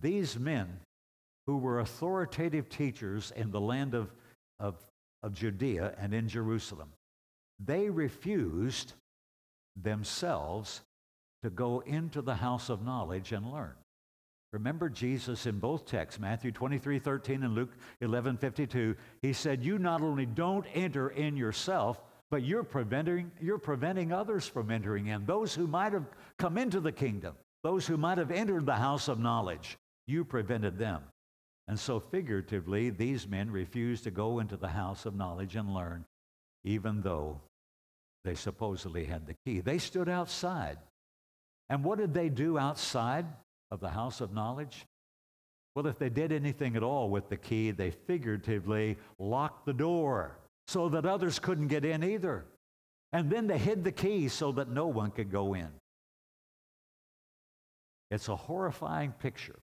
these 0.00 0.38
men 0.38 0.80
who 1.46 1.58
were 1.58 1.80
authoritative 1.80 2.68
teachers 2.68 3.32
in 3.34 3.50
the 3.50 3.60
land 3.60 3.94
of, 3.94 4.12
of, 4.58 4.76
of 5.22 5.32
Judea 5.32 5.94
and 5.98 6.14
in 6.14 6.28
Jerusalem, 6.28 6.92
they 7.58 7.90
refused 7.90 8.94
themselves 9.80 10.82
to 11.42 11.50
go 11.50 11.80
into 11.80 12.22
the 12.22 12.34
house 12.34 12.68
of 12.68 12.84
knowledge 12.84 13.32
and 13.32 13.50
learn. 13.50 13.74
Remember 14.52 14.88
Jesus 14.88 15.46
in 15.46 15.60
both 15.60 15.86
texts, 15.86 16.20
Matthew 16.20 16.50
23, 16.50 16.98
13 16.98 17.44
and 17.44 17.54
Luke 17.54 17.70
11, 18.00 18.36
52, 18.36 18.96
he 19.22 19.32
said, 19.32 19.62
You 19.62 19.78
not 19.78 20.02
only 20.02 20.26
don't 20.26 20.66
enter 20.74 21.10
in 21.10 21.36
yourself, 21.36 22.02
but 22.30 22.42
you're 22.42 22.64
preventing, 22.64 23.30
you're 23.40 23.58
preventing 23.58 24.12
others 24.12 24.48
from 24.48 24.70
entering 24.70 25.06
in. 25.06 25.24
Those 25.24 25.54
who 25.54 25.68
might 25.68 25.92
have 25.92 26.06
come 26.38 26.58
into 26.58 26.80
the 26.80 26.90
kingdom, 26.90 27.34
those 27.62 27.86
who 27.86 27.96
might 27.96 28.18
have 28.18 28.32
entered 28.32 28.66
the 28.66 28.74
house 28.74 29.06
of 29.06 29.20
knowledge, 29.20 29.78
you 30.08 30.24
prevented 30.24 30.78
them. 30.78 31.02
And 31.68 31.78
so, 31.78 32.00
figuratively, 32.00 32.90
these 32.90 33.28
men 33.28 33.52
refused 33.52 34.02
to 34.04 34.10
go 34.10 34.40
into 34.40 34.56
the 34.56 34.68
house 34.68 35.06
of 35.06 35.14
knowledge 35.14 35.54
and 35.54 35.72
learn, 35.72 36.04
even 36.64 37.02
though 37.02 37.40
they 38.24 38.34
supposedly 38.34 39.04
had 39.04 39.26
the 39.28 39.36
key. 39.46 39.60
They 39.60 39.78
stood 39.78 40.08
outside. 40.08 40.78
And 41.68 41.84
what 41.84 41.98
did 41.98 42.12
they 42.12 42.28
do 42.28 42.58
outside 42.58 43.26
of 43.70 43.80
the 43.80 43.90
house 43.90 44.20
of 44.20 44.32
knowledge? 44.32 44.86
Well, 45.74 45.86
if 45.86 45.98
they 45.98 46.08
did 46.08 46.32
anything 46.32 46.76
at 46.76 46.82
all 46.82 47.10
with 47.10 47.28
the 47.28 47.36
key, 47.36 47.70
they 47.70 47.90
figuratively 47.90 48.98
locked 49.18 49.66
the 49.66 49.72
door 49.72 50.38
so 50.66 50.88
that 50.88 51.06
others 51.06 51.38
couldn't 51.38 51.68
get 51.68 51.84
in 51.84 52.02
either. 52.02 52.44
And 53.12 53.30
then 53.30 53.46
they 53.46 53.58
hid 53.58 53.84
the 53.84 53.92
key 53.92 54.28
so 54.28 54.52
that 54.52 54.68
no 54.68 54.86
one 54.86 55.10
could 55.10 55.30
go 55.30 55.54
in. 55.54 55.68
It's 58.10 58.28
a 58.28 58.36
horrifying 58.36 59.12
picture. 59.12 59.58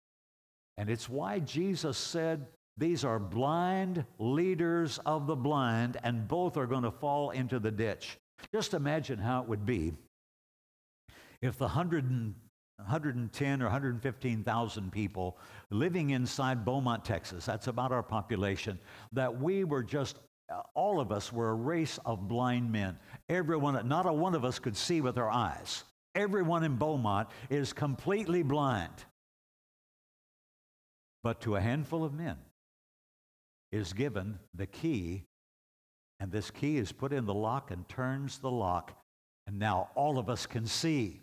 And 0.78 0.90
it's 0.90 1.08
why 1.08 1.40
Jesus 1.40 1.96
said, 1.96 2.46
These 2.76 3.04
are 3.04 3.18
blind 3.18 4.04
leaders 4.18 4.98
of 5.06 5.26
the 5.26 5.36
blind, 5.36 5.96
and 6.02 6.28
both 6.28 6.56
are 6.56 6.66
going 6.66 6.82
to 6.82 6.90
fall 6.90 7.30
into 7.30 7.58
the 7.58 7.70
ditch. 7.70 8.18
Just 8.52 8.74
imagine 8.74 9.18
how 9.18 9.42
it 9.42 9.48
would 9.48 9.66
be 9.66 9.94
if 11.42 11.58
the 11.58 11.64
100 11.64 12.04
and, 12.04 12.34
110 12.78 13.62
or 13.62 13.64
115,000 13.64 14.92
people 14.92 15.38
living 15.70 16.10
inside 16.10 16.64
Beaumont, 16.64 17.04
Texas, 17.04 17.46
that's 17.46 17.68
about 17.68 17.92
our 17.92 18.02
population, 18.02 18.78
that 19.12 19.40
we 19.40 19.64
were 19.64 19.82
just 19.82 20.18
uh, 20.48 20.60
all 20.74 21.00
of 21.00 21.10
us 21.10 21.32
were 21.32 21.50
a 21.50 21.54
race 21.54 21.98
of 22.06 22.28
blind 22.28 22.70
men. 22.70 22.96
Everyone, 23.28 23.88
not 23.88 24.06
a 24.06 24.12
one 24.12 24.34
of 24.34 24.44
us 24.44 24.60
could 24.60 24.76
see 24.76 25.00
with 25.00 25.18
our 25.18 25.30
eyes. 25.30 25.82
Everyone 26.14 26.62
in 26.62 26.76
Beaumont 26.76 27.28
is 27.50 27.72
completely 27.72 28.44
blind 28.44 28.92
but 31.26 31.40
to 31.40 31.56
a 31.56 31.60
handful 31.60 32.04
of 32.04 32.14
men 32.14 32.36
is 33.72 33.92
given 33.92 34.38
the 34.54 34.64
key, 34.64 35.24
and 36.20 36.30
this 36.30 36.52
key 36.52 36.76
is 36.76 36.92
put 36.92 37.12
in 37.12 37.26
the 37.26 37.34
lock 37.34 37.72
and 37.72 37.88
turns 37.88 38.38
the 38.38 38.48
lock, 38.48 38.96
and 39.48 39.58
now 39.58 39.90
all 39.96 40.20
of 40.20 40.30
us 40.30 40.46
can 40.46 40.64
see. 40.66 41.20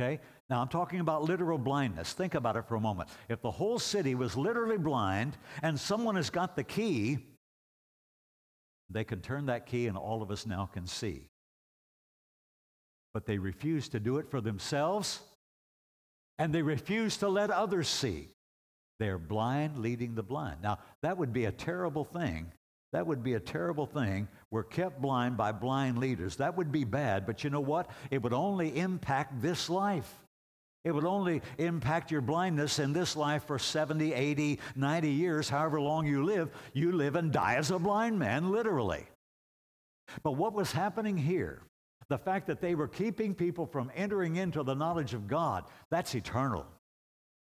Okay? 0.00 0.18
Now 0.52 0.60
I'm 0.60 0.68
talking 0.68 1.00
about 1.00 1.22
literal 1.22 1.56
blindness. 1.56 2.12
Think 2.12 2.34
about 2.34 2.56
it 2.56 2.68
for 2.68 2.74
a 2.74 2.80
moment. 2.80 3.08
If 3.30 3.40
the 3.40 3.50
whole 3.50 3.78
city 3.78 4.14
was 4.14 4.36
literally 4.36 4.76
blind 4.76 5.38
and 5.62 5.80
someone 5.80 6.16
has 6.16 6.28
got 6.28 6.56
the 6.56 6.62
key, 6.62 7.20
they 8.90 9.02
can 9.02 9.22
turn 9.22 9.46
that 9.46 9.64
key 9.64 9.86
and 9.86 9.96
all 9.96 10.20
of 10.20 10.30
us 10.30 10.44
now 10.44 10.66
can 10.66 10.86
see. 10.86 11.22
But 13.14 13.24
they 13.24 13.38
refuse 13.38 13.88
to 13.88 13.98
do 13.98 14.18
it 14.18 14.30
for 14.30 14.42
themselves 14.42 15.20
and 16.38 16.54
they 16.54 16.60
refuse 16.60 17.16
to 17.16 17.30
let 17.30 17.50
others 17.50 17.88
see. 17.88 18.28
They're 18.98 19.16
blind 19.16 19.78
leading 19.78 20.14
the 20.14 20.22
blind. 20.22 20.60
Now, 20.62 20.80
that 21.00 21.16
would 21.16 21.32
be 21.32 21.46
a 21.46 21.52
terrible 21.52 22.04
thing. 22.04 22.52
That 22.92 23.06
would 23.06 23.22
be 23.22 23.32
a 23.32 23.40
terrible 23.40 23.86
thing. 23.86 24.28
We're 24.50 24.64
kept 24.64 25.00
blind 25.00 25.38
by 25.38 25.52
blind 25.52 25.96
leaders. 25.96 26.36
That 26.36 26.58
would 26.58 26.70
be 26.70 26.84
bad, 26.84 27.24
but 27.24 27.42
you 27.42 27.48
know 27.48 27.60
what? 27.60 27.88
It 28.10 28.22
would 28.22 28.34
only 28.34 28.78
impact 28.78 29.40
this 29.40 29.70
life. 29.70 30.18
It 30.84 30.92
would 30.92 31.04
only 31.04 31.42
impact 31.58 32.10
your 32.10 32.22
blindness 32.22 32.78
in 32.78 32.92
this 32.92 33.14
life 33.14 33.46
for 33.46 33.58
70, 33.58 34.12
80, 34.12 34.58
90 34.74 35.08
years, 35.08 35.48
however 35.48 35.80
long 35.80 36.06
you 36.06 36.24
live. 36.24 36.50
You 36.72 36.92
live 36.92 37.14
and 37.14 37.32
die 37.32 37.54
as 37.54 37.70
a 37.70 37.78
blind 37.78 38.18
man, 38.18 38.50
literally. 38.50 39.06
But 40.24 40.32
what 40.32 40.52
was 40.52 40.72
happening 40.72 41.16
here, 41.16 41.62
the 42.08 42.18
fact 42.18 42.48
that 42.48 42.60
they 42.60 42.74
were 42.74 42.88
keeping 42.88 43.32
people 43.34 43.64
from 43.64 43.92
entering 43.94 44.36
into 44.36 44.64
the 44.64 44.74
knowledge 44.74 45.14
of 45.14 45.28
God, 45.28 45.64
that's 45.90 46.14
eternal. 46.16 46.66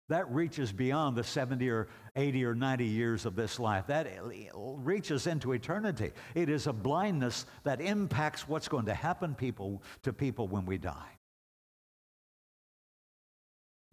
That 0.09 0.33
reaches 0.33 0.71
beyond 0.71 1.17
the 1.17 1.25
70 1.25 1.69
or 1.69 1.89
80 2.15 2.45
or 2.45 2.55
90 2.55 2.85
years 2.85 3.27
of 3.27 3.35
this 3.35 3.59
life. 3.59 3.89
That 3.89 4.07
reaches 4.55 5.27
into 5.27 5.51
eternity. 5.51 6.13
It 6.37 6.49
is 6.49 6.69
a 6.69 6.73
blindness 6.73 7.45
that 7.65 7.81
impacts 7.81 8.49
what's 8.49 8.69
going 8.69 8.87
to 8.87 8.95
happen 8.95 9.35
people, 9.35 9.83
to 10.05 10.13
people 10.13 10.47
when 10.47 10.65
we 10.65 10.79
die. 10.79 11.16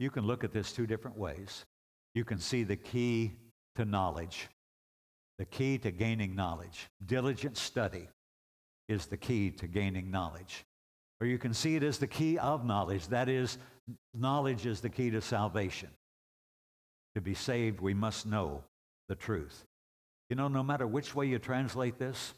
You 0.03 0.11
can 0.11 0.27
look 0.27 0.43
at 0.43 0.51
this 0.51 0.73
two 0.73 0.85
different 0.85 1.17
ways. 1.17 1.63
You 2.13 2.25
can 2.25 2.37
see 2.37 2.63
the 2.63 2.75
key 2.75 3.31
to 3.77 3.85
knowledge, 3.85 4.49
the 5.37 5.45
key 5.45 5.77
to 5.77 5.91
gaining 5.91 6.35
knowledge. 6.35 6.89
Diligent 7.05 7.55
study 7.55 8.09
is 8.89 9.05
the 9.05 9.15
key 9.15 9.49
to 9.51 9.65
gaining 9.65 10.11
knowledge. 10.11 10.65
Or 11.21 11.27
you 11.27 11.37
can 11.37 11.53
see 11.53 11.77
it 11.77 11.83
as 11.83 11.99
the 11.99 12.07
key 12.07 12.37
of 12.37 12.65
knowledge. 12.65 13.07
That 13.07 13.29
is, 13.29 13.57
knowledge 14.13 14.65
is 14.65 14.81
the 14.81 14.89
key 14.89 15.09
to 15.11 15.21
salvation. 15.21 15.87
To 17.15 17.21
be 17.21 17.33
saved, 17.33 17.79
we 17.79 17.93
must 17.93 18.25
know 18.25 18.61
the 19.07 19.15
truth. 19.15 19.63
You 20.29 20.35
know, 20.35 20.49
no 20.49 20.63
matter 20.63 20.85
which 20.85 21.15
way 21.15 21.27
you 21.27 21.39
translate 21.39 21.97
this, 21.97 22.33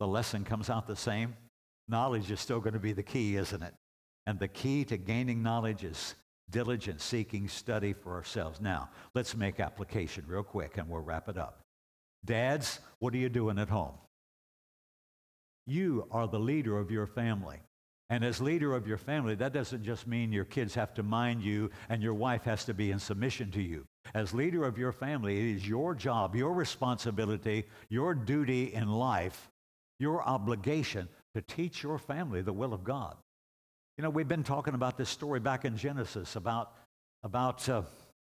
the 0.00 0.06
lesson 0.08 0.42
comes 0.42 0.68
out 0.68 0.88
the 0.88 0.96
same. 0.96 1.36
Knowledge 1.86 2.32
is 2.32 2.40
still 2.40 2.58
going 2.58 2.74
to 2.74 2.80
be 2.80 2.92
the 2.92 3.04
key, 3.04 3.36
isn't 3.36 3.62
it? 3.62 3.74
And 4.26 4.40
the 4.40 4.48
key 4.48 4.84
to 4.86 4.96
gaining 4.96 5.44
knowledge 5.44 5.84
is 5.84 6.16
diligent 6.50 7.00
seeking 7.00 7.48
study 7.48 7.92
for 7.92 8.14
ourselves. 8.14 8.60
Now, 8.60 8.90
let's 9.14 9.36
make 9.36 9.60
application 9.60 10.24
real 10.26 10.42
quick 10.42 10.78
and 10.78 10.88
we'll 10.88 11.00
wrap 11.00 11.28
it 11.28 11.38
up. 11.38 11.60
Dads, 12.24 12.80
what 12.98 13.14
are 13.14 13.18
you 13.18 13.28
doing 13.28 13.58
at 13.58 13.68
home? 13.68 13.94
You 15.66 16.06
are 16.10 16.28
the 16.28 16.38
leader 16.38 16.78
of 16.78 16.90
your 16.90 17.06
family. 17.06 17.60
And 18.10 18.22
as 18.22 18.40
leader 18.40 18.74
of 18.74 18.86
your 18.86 18.98
family, 18.98 19.34
that 19.36 19.54
doesn't 19.54 19.82
just 19.82 20.06
mean 20.06 20.30
your 20.30 20.44
kids 20.44 20.74
have 20.74 20.92
to 20.94 21.02
mind 21.02 21.42
you 21.42 21.70
and 21.88 22.02
your 22.02 22.14
wife 22.14 22.44
has 22.44 22.64
to 22.66 22.74
be 22.74 22.90
in 22.90 22.98
submission 22.98 23.50
to 23.52 23.62
you. 23.62 23.86
As 24.14 24.34
leader 24.34 24.64
of 24.64 24.76
your 24.76 24.92
family, 24.92 25.38
it 25.38 25.56
is 25.56 25.66
your 25.68 25.94
job, 25.94 26.36
your 26.36 26.52
responsibility, 26.52 27.64
your 27.88 28.14
duty 28.14 28.74
in 28.74 28.88
life, 28.88 29.50
your 29.98 30.22
obligation 30.22 31.08
to 31.34 31.40
teach 31.40 31.82
your 31.82 31.98
family 31.98 32.42
the 32.42 32.52
will 32.52 32.74
of 32.74 32.84
God. 32.84 33.16
You 33.96 34.02
know, 34.02 34.10
we've 34.10 34.26
been 34.26 34.42
talking 34.42 34.74
about 34.74 34.98
this 34.98 35.08
story 35.08 35.38
back 35.38 35.64
in 35.64 35.76
Genesis 35.76 36.34
about, 36.34 36.72
about 37.22 37.68
uh, 37.68 37.82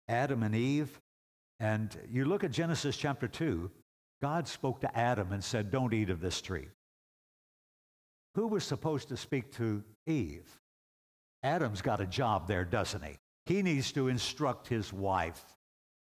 Adam 0.07 0.43
and 0.43 0.55
Eve. 0.55 0.89
And 1.59 1.95
you 2.09 2.23
look 2.23 2.45
at 2.45 2.51
Genesis 2.51 2.95
chapter 2.95 3.27
2, 3.27 3.69
God 4.21 4.47
spoke 4.47 4.79
to 4.81 4.97
Adam 4.97 5.33
and 5.33 5.43
said, 5.43 5.69
Don't 5.69 5.93
eat 5.93 6.09
of 6.09 6.21
this 6.21 6.41
tree. 6.41 6.69
Who 8.35 8.47
was 8.47 8.63
supposed 8.63 9.09
to 9.09 9.17
speak 9.17 9.51
to 9.57 9.83
Eve? 10.07 10.47
Adam's 11.43 11.81
got 11.81 11.99
a 11.99 12.05
job 12.05 12.47
there, 12.47 12.63
doesn't 12.63 13.03
he? 13.03 13.17
He 13.45 13.61
needs 13.61 13.91
to 13.93 14.07
instruct 14.07 14.67
his 14.67 14.93
wife. 14.93 15.43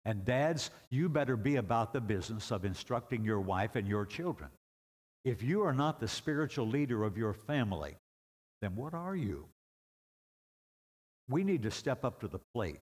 And 0.04 0.26
dads, 0.26 0.70
you 0.90 1.08
better 1.08 1.38
be 1.38 1.58
about 1.58 1.94
the 1.94 2.02
business 2.02 2.52
of 2.52 2.66
instructing 2.66 3.24
your 3.24 3.40
wife 3.40 3.76
and 3.76 3.88
your 3.88 4.06
children. 4.06 4.50
If 5.24 5.44
you 5.44 5.62
are 5.62 5.74
not 5.74 6.00
the 6.00 6.08
spiritual 6.10 6.68
leader 6.68 7.04
of 7.04 7.18
your 7.18 7.34
family, 7.34 7.96
then 8.62 8.76
what 8.76 8.94
are 8.94 9.16
you? 9.16 9.46
We 11.30 11.44
need 11.44 11.64
to 11.64 11.72
step 11.72 12.04
up 12.04 12.22
to 12.22 12.28
the 12.28 12.40
plate. 12.54 12.80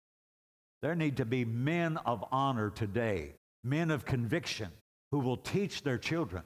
There 0.83 0.95
need 0.95 1.17
to 1.17 1.25
be 1.25 1.45
men 1.45 1.97
of 1.99 2.25
honor 2.31 2.71
today, 2.71 3.35
men 3.65 3.91
of 3.91 4.05
conviction 4.05 4.69
who 5.11 5.19
will 5.19 5.37
teach 5.37 5.83
their 5.83 5.99
children. 5.99 6.43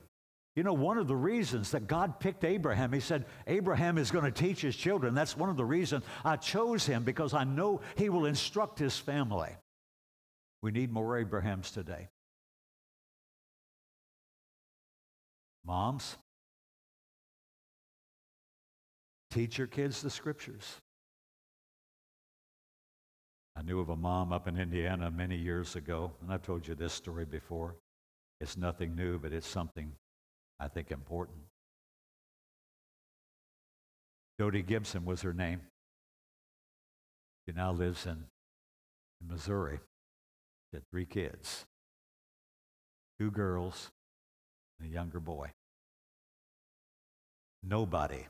You 0.57 0.65
know, 0.65 0.73
one 0.73 0.99
of 0.99 1.07
the 1.07 1.17
reasons 1.17 1.71
that 1.71 1.87
God 1.87 2.19
picked 2.19 2.45
Abraham, 2.45 2.93
he 2.93 3.01
said, 3.01 3.27
Abraham 3.47 3.99
is 3.99 4.11
going 4.11 4.25
to 4.25 4.31
teach 4.31 4.61
his 4.61 4.75
children. 4.75 5.15
That's 5.15 5.37
one 5.37 5.49
of 5.49 5.57
the 5.57 5.65
reasons 5.65 6.05
I 6.25 6.37
chose 6.37 6.85
him 6.87 7.05
because 7.05 7.35
I 7.35 7.45
know 7.45 7.81
he 7.97 8.09
will 8.09 8.27
instruct 8.27 8.79
his 8.79 8.99
family. 8.99 9.51
We 10.63 10.73
need 10.73 10.93
more 10.93 11.19
Abrahams 11.19 11.71
today. 11.71 12.09
Moms, 15.65 16.17
teach 19.31 19.59
your 19.59 19.67
kids 19.67 20.03
the 20.03 20.11
scriptures. 20.11 20.77
I 23.57 23.63
knew 23.63 23.81
of 23.81 23.89
a 23.89 23.97
mom 23.97 24.33
up 24.33 24.49
in 24.49 24.59
Indiana 24.59 25.11
many 25.11 25.37
years 25.37 25.77
ago, 25.77 26.13
and 26.23 26.33
I've 26.33 26.43
told 26.43 26.67
you 26.67 26.75
this 26.75 26.93
story 26.93 27.25
before. 27.25 27.75
It's 28.41 28.57
nothing 28.57 28.95
new, 28.95 29.19
but 29.19 29.33
it's 29.33 29.47
something 29.47 29.93
I 30.59 30.69
think 30.69 30.91
important. 30.91 31.39
Dodie 34.39 34.63
Gibson 34.63 35.05
was 35.05 35.21
her 35.23 35.35
name. 35.35 35.61
She 37.47 37.55
now 37.55 37.73
lives 37.73 38.07
in, 38.07 38.25
in 39.21 39.29
Missouri. 39.29 39.81
She 40.71 40.77
had 40.77 40.83
three 40.91 41.07
kids 41.07 41.67
two 43.19 43.31
girls 43.31 43.91
and 44.79 44.89
a 44.89 44.93
younger 44.93 45.21
boy. 45.21 45.51
Nobody, 47.63 48.27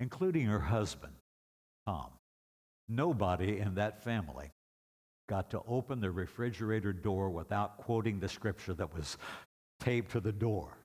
including 0.00 0.46
her 0.46 0.60
husband, 0.60 1.14
Tom, 1.86 2.10
nobody 2.88 3.58
in 3.58 3.74
that 3.76 4.02
family 4.02 4.50
got 5.28 5.50
to 5.50 5.62
open 5.66 6.00
the 6.00 6.10
refrigerator 6.10 6.92
door 6.92 7.30
without 7.30 7.78
quoting 7.78 8.20
the 8.20 8.28
scripture 8.28 8.74
that 8.74 8.94
was 8.94 9.16
taped 9.80 10.12
to 10.12 10.20
the 10.20 10.32
door. 10.32 10.76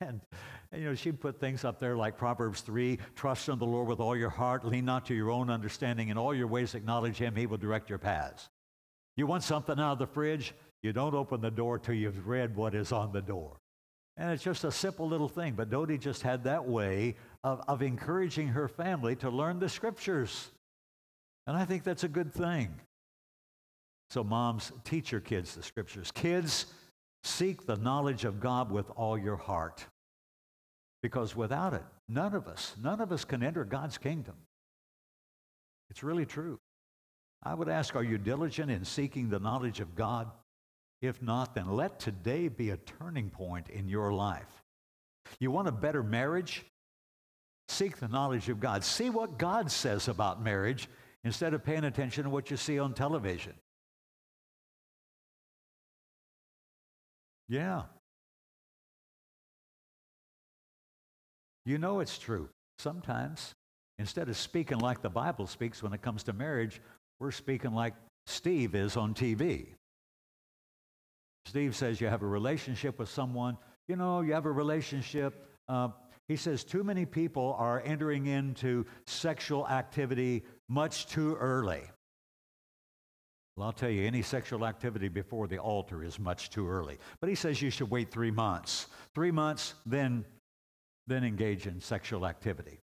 And, 0.00 0.20
and, 0.72 0.82
you 0.82 0.88
know, 0.88 0.94
she'd 0.94 1.20
put 1.20 1.40
things 1.40 1.64
up 1.64 1.78
there 1.78 1.96
like 1.96 2.18
Proverbs 2.18 2.60
3 2.60 2.98
trust 3.14 3.48
in 3.48 3.58
the 3.58 3.66
Lord 3.66 3.88
with 3.88 4.00
all 4.00 4.16
your 4.16 4.30
heart, 4.30 4.64
lean 4.64 4.84
not 4.84 5.06
to 5.06 5.14
your 5.14 5.30
own 5.30 5.48
understanding, 5.48 6.08
in 6.08 6.18
all 6.18 6.34
your 6.34 6.46
ways 6.46 6.74
acknowledge 6.74 7.16
him, 7.16 7.34
he 7.34 7.46
will 7.46 7.56
direct 7.56 7.88
your 7.88 7.98
paths. 7.98 8.48
You 9.16 9.26
want 9.26 9.42
something 9.42 9.78
out 9.78 9.92
of 9.92 9.98
the 9.98 10.06
fridge? 10.06 10.54
You 10.82 10.92
don't 10.92 11.14
open 11.14 11.40
the 11.40 11.50
door 11.50 11.78
till 11.78 11.94
you've 11.94 12.26
read 12.26 12.54
what 12.54 12.74
is 12.74 12.92
on 12.92 13.12
the 13.12 13.22
door. 13.22 13.56
And 14.18 14.30
it's 14.30 14.42
just 14.42 14.64
a 14.64 14.72
simple 14.72 15.08
little 15.08 15.28
thing, 15.28 15.54
but 15.54 15.70
Dodie 15.70 15.98
just 15.98 16.22
had 16.22 16.44
that 16.44 16.66
way 16.66 17.16
of, 17.44 17.62
of 17.68 17.82
encouraging 17.82 18.48
her 18.48 18.68
family 18.68 19.16
to 19.16 19.30
learn 19.30 19.58
the 19.58 19.68
scriptures. 19.68 20.50
And 21.46 21.56
I 21.56 21.64
think 21.64 21.84
that's 21.84 22.04
a 22.04 22.08
good 22.08 22.32
thing. 22.32 22.74
So, 24.10 24.22
moms, 24.22 24.72
teach 24.84 25.10
your 25.12 25.20
kids 25.20 25.54
the 25.54 25.62
scriptures. 25.62 26.10
Kids, 26.12 26.66
seek 27.24 27.66
the 27.66 27.76
knowledge 27.76 28.24
of 28.24 28.40
God 28.40 28.70
with 28.70 28.90
all 28.96 29.18
your 29.18 29.36
heart. 29.36 29.84
Because 31.02 31.36
without 31.36 31.74
it, 31.74 31.84
none 32.08 32.34
of 32.34 32.46
us, 32.48 32.74
none 32.82 33.00
of 33.00 33.12
us 33.12 33.24
can 33.24 33.42
enter 33.42 33.64
God's 33.64 33.98
kingdom. 33.98 34.34
It's 35.90 36.02
really 36.02 36.26
true. 36.26 36.58
I 37.42 37.54
would 37.54 37.68
ask, 37.68 37.94
are 37.94 38.02
you 38.02 38.18
diligent 38.18 38.70
in 38.70 38.84
seeking 38.84 39.28
the 39.28 39.38
knowledge 39.38 39.80
of 39.80 39.94
God? 39.94 40.30
If 41.02 41.22
not, 41.22 41.54
then 41.54 41.68
let 41.68 42.00
today 42.00 42.48
be 42.48 42.70
a 42.70 42.76
turning 42.76 43.30
point 43.30 43.68
in 43.68 43.88
your 43.88 44.12
life. 44.12 44.64
You 45.38 45.50
want 45.50 45.68
a 45.68 45.72
better 45.72 46.02
marriage? 46.02 46.64
Seek 47.68 47.98
the 47.98 48.08
knowledge 48.08 48.48
of 48.48 48.60
God. 48.60 48.84
See 48.84 49.10
what 49.10 49.38
God 49.38 49.70
says 49.70 50.08
about 50.08 50.42
marriage 50.42 50.88
instead 51.24 51.54
of 51.54 51.64
paying 51.64 51.84
attention 51.84 52.24
to 52.24 52.30
what 52.30 52.50
you 52.50 52.56
see 52.56 52.78
on 52.78 52.94
television. 52.94 53.54
Yeah. 57.48 57.82
You 61.64 61.78
know 61.78 62.00
it's 62.00 62.18
true. 62.18 62.48
Sometimes, 62.78 63.54
instead 63.98 64.28
of 64.28 64.36
speaking 64.36 64.78
like 64.78 65.02
the 65.02 65.10
Bible 65.10 65.46
speaks 65.46 65.82
when 65.82 65.92
it 65.92 66.02
comes 66.02 66.22
to 66.24 66.32
marriage, 66.32 66.80
we're 67.18 67.32
speaking 67.32 67.72
like 67.72 67.94
Steve 68.26 68.74
is 68.74 68.96
on 68.96 69.14
TV. 69.14 69.66
Steve 71.46 71.74
says 71.74 72.00
you 72.00 72.08
have 72.08 72.22
a 72.22 72.26
relationship 72.26 72.98
with 72.98 73.08
someone. 73.08 73.56
You 73.88 73.96
know, 73.96 74.20
you 74.20 74.32
have 74.32 74.46
a 74.46 74.52
relationship. 74.52 75.48
Uh, 75.68 75.88
he 76.28 76.36
says 76.36 76.64
too 76.64 76.82
many 76.82 77.06
people 77.06 77.54
are 77.58 77.82
entering 77.84 78.26
into 78.26 78.84
sexual 79.06 79.68
activity 79.68 80.42
much 80.68 81.06
too 81.06 81.36
early. 81.36 81.82
Well, 83.56 83.66
I'll 83.66 83.72
tell 83.72 83.90
you, 83.90 84.06
any 84.06 84.22
sexual 84.22 84.66
activity 84.66 85.08
before 85.08 85.46
the 85.46 85.58
altar 85.58 86.04
is 86.04 86.18
much 86.18 86.50
too 86.50 86.68
early. 86.68 86.98
But 87.20 87.30
he 87.30 87.34
says 87.34 87.62
you 87.62 87.70
should 87.70 87.90
wait 87.90 88.10
three 88.10 88.30
months. 88.30 88.88
Three 89.14 89.30
months, 89.30 89.74
then, 89.86 90.26
then 91.06 91.24
engage 91.24 91.66
in 91.66 91.80
sexual 91.80 92.26
activity. 92.26 92.80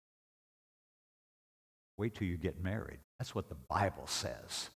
Wait 1.97 2.13
till 2.13 2.28
you 2.28 2.38
get 2.38 2.63
married. 2.63 2.99
That's 3.17 3.34
what 3.34 3.49
the 3.49 3.58
Bible 3.67 4.06
says. 4.06 4.69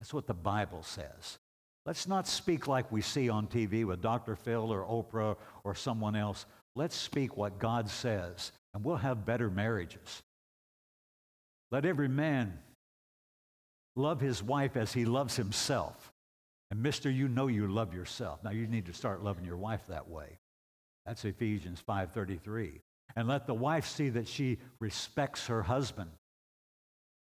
That's 0.00 0.12
what 0.12 0.26
the 0.26 0.34
Bible 0.34 0.82
says. 0.82 1.38
Let's 1.86 2.08
not 2.08 2.26
speak 2.26 2.66
like 2.66 2.90
we 2.92 3.00
see 3.00 3.30
on 3.30 3.46
TV 3.46 3.84
with 3.84 4.02
Dr. 4.02 4.36
Phil 4.36 4.72
or 4.72 4.84
Oprah 4.84 5.36
or 5.64 5.74
someone 5.74 6.16
else. 6.16 6.44
Let's 6.76 6.96
speak 6.96 7.36
what 7.36 7.58
God 7.58 7.88
says, 7.88 8.52
and 8.74 8.84
we'll 8.84 8.96
have 8.96 9.26
better 9.26 9.50
marriages. 9.50 10.22
Let 11.70 11.84
every 11.84 12.08
man 12.08 12.58
love 13.96 14.20
his 14.20 14.42
wife 14.42 14.76
as 14.76 14.92
he 14.92 15.04
loves 15.04 15.36
himself. 15.36 16.12
And 16.70 16.82
mister, 16.82 17.10
you 17.10 17.28
know 17.28 17.48
you 17.48 17.66
love 17.66 17.92
yourself. 17.92 18.42
Now 18.44 18.50
you 18.50 18.66
need 18.66 18.86
to 18.86 18.92
start 18.92 19.22
loving 19.22 19.44
your 19.44 19.56
wife 19.56 19.82
that 19.88 20.08
way. 20.08 20.38
That's 21.04 21.24
Ephesians 21.24 21.80
5:33. 21.80 22.80
And 23.16 23.26
let 23.26 23.46
the 23.46 23.54
wife 23.54 23.86
see 23.86 24.08
that 24.10 24.28
she 24.28 24.58
respects 24.78 25.48
her 25.48 25.62
husband. 25.62 26.10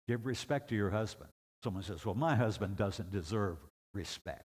Give 0.07 0.25
respect 0.25 0.69
to 0.69 0.75
your 0.75 0.91
husband. 0.91 1.29
Someone 1.63 1.83
says, 1.83 2.05
"Well, 2.05 2.15
my 2.15 2.35
husband 2.35 2.77
doesn't 2.77 3.11
deserve 3.11 3.57
respect." 3.93 4.45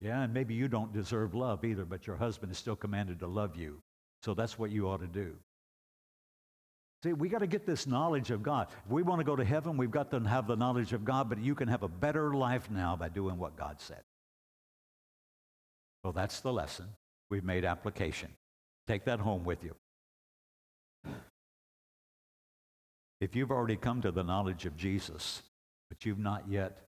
Yeah, 0.00 0.22
and 0.22 0.34
maybe 0.34 0.54
you 0.54 0.68
don't 0.68 0.92
deserve 0.92 1.34
love 1.34 1.64
either, 1.64 1.86
but 1.86 2.06
your 2.06 2.16
husband 2.16 2.52
is 2.52 2.58
still 2.58 2.76
commanded 2.76 3.20
to 3.20 3.26
love 3.26 3.56
you. 3.56 3.82
So 4.22 4.34
that's 4.34 4.58
what 4.58 4.70
you 4.70 4.88
ought 4.88 5.00
to 5.00 5.06
do. 5.06 5.34
See, 7.02 7.14
we 7.14 7.30
got 7.30 7.38
to 7.38 7.46
get 7.46 7.64
this 7.64 7.86
knowledge 7.86 8.30
of 8.30 8.42
God. 8.42 8.66
If 8.84 8.90
we 8.90 9.02
want 9.02 9.20
to 9.20 9.24
go 9.24 9.34
to 9.34 9.44
heaven, 9.44 9.78
we've 9.78 9.90
got 9.90 10.10
to 10.10 10.20
have 10.20 10.46
the 10.46 10.56
knowledge 10.56 10.92
of 10.92 11.04
God, 11.04 11.30
but 11.30 11.38
you 11.38 11.54
can 11.54 11.68
have 11.68 11.82
a 11.82 11.88
better 11.88 12.34
life 12.34 12.70
now 12.70 12.94
by 12.94 13.08
doing 13.08 13.38
what 13.38 13.56
God 13.56 13.80
said. 13.80 14.02
So 16.04 16.12
that's 16.12 16.40
the 16.40 16.52
lesson. 16.52 16.86
We've 17.30 17.44
made 17.44 17.64
application. 17.64 18.30
Take 18.86 19.04
that 19.06 19.20
home 19.20 19.44
with 19.44 19.64
you. 19.64 19.74
If 23.20 23.36
you've 23.36 23.50
already 23.50 23.76
come 23.76 24.02
to 24.02 24.10
the 24.10 24.22
knowledge 24.22 24.66
of 24.66 24.76
Jesus, 24.76 25.42
but 25.88 26.04
you've 26.04 26.18
not 26.18 26.44
yet 26.48 26.82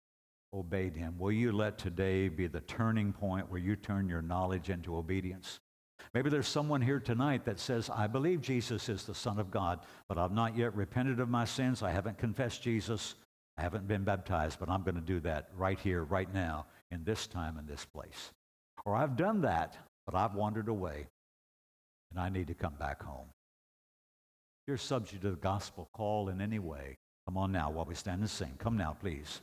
obeyed 0.53 0.97
him, 0.97 1.17
will 1.19 1.33
you 1.33 1.53
let 1.53 1.79
today 1.79 2.29
be 2.29 2.49
the 2.49 2.61
turning 2.61 3.13
point 3.13 3.51
where 3.51 3.61
you 3.61 3.77
turn 3.77 4.09
your 4.09 4.23
knowledge 4.23 4.71
into 4.71 4.97
obedience? 4.97 5.61
Maybe 6.13 6.29
there's 6.29 6.49
someone 6.49 6.81
here 6.81 6.99
tonight 6.99 7.45
that 7.45 7.61
says, 7.61 7.89
I 7.89 8.09
believe 8.09 8.41
Jesus 8.41 8.89
is 8.89 9.05
the 9.05 9.15
Son 9.15 9.39
of 9.39 9.51
God, 9.51 9.81
but 10.09 10.19
I've 10.19 10.33
not 10.33 10.57
yet 10.57 10.75
repented 10.75 11.21
of 11.21 11.29
my 11.29 11.45
sins. 11.45 11.83
I 11.83 11.93
haven't 11.93 12.19
confessed 12.19 12.63
Jesus. 12.63 13.15
I 13.57 13.63
haven't 13.63 13.87
been 13.87 14.03
baptized, 14.03 14.59
but 14.59 14.69
I'm 14.69 14.83
going 14.83 14.97
to 14.97 15.01
do 15.01 15.21
that 15.21 15.51
right 15.57 15.79
here, 15.79 16.03
right 16.03 16.33
now, 16.33 16.67
in 16.91 17.05
this 17.05 17.29
time, 17.29 17.59
in 17.59 17.67
this 17.67 17.85
place. 17.85 18.33
Or 18.85 18.97
I've 18.97 19.17
done 19.17 19.43
that, 19.43 19.77
but 20.05 20.17
I've 20.17 20.35
wandered 20.35 20.69
away, 20.69 21.07
and 22.11 22.19
I 22.19 22.29
need 22.29 22.49
to 22.49 22.55
come 22.55 22.75
back 22.75 23.03
home. 23.03 23.29
If 23.29 24.69
you're 24.69 24.79
subject 24.79 25.23
to 25.23 25.31
the 25.31 25.37
gospel 25.37 25.89
call 25.93 26.29
in 26.29 26.41
any 26.41 26.59
way, 26.59 26.97
come 27.27 27.37
on 27.37 27.53
now 27.53 27.71
while 27.71 27.85
we 27.85 27.95
stand 27.95 28.21
and 28.21 28.31
sing. 28.31 28.55
Come 28.59 28.77
now, 28.77 28.97
please. 29.01 29.43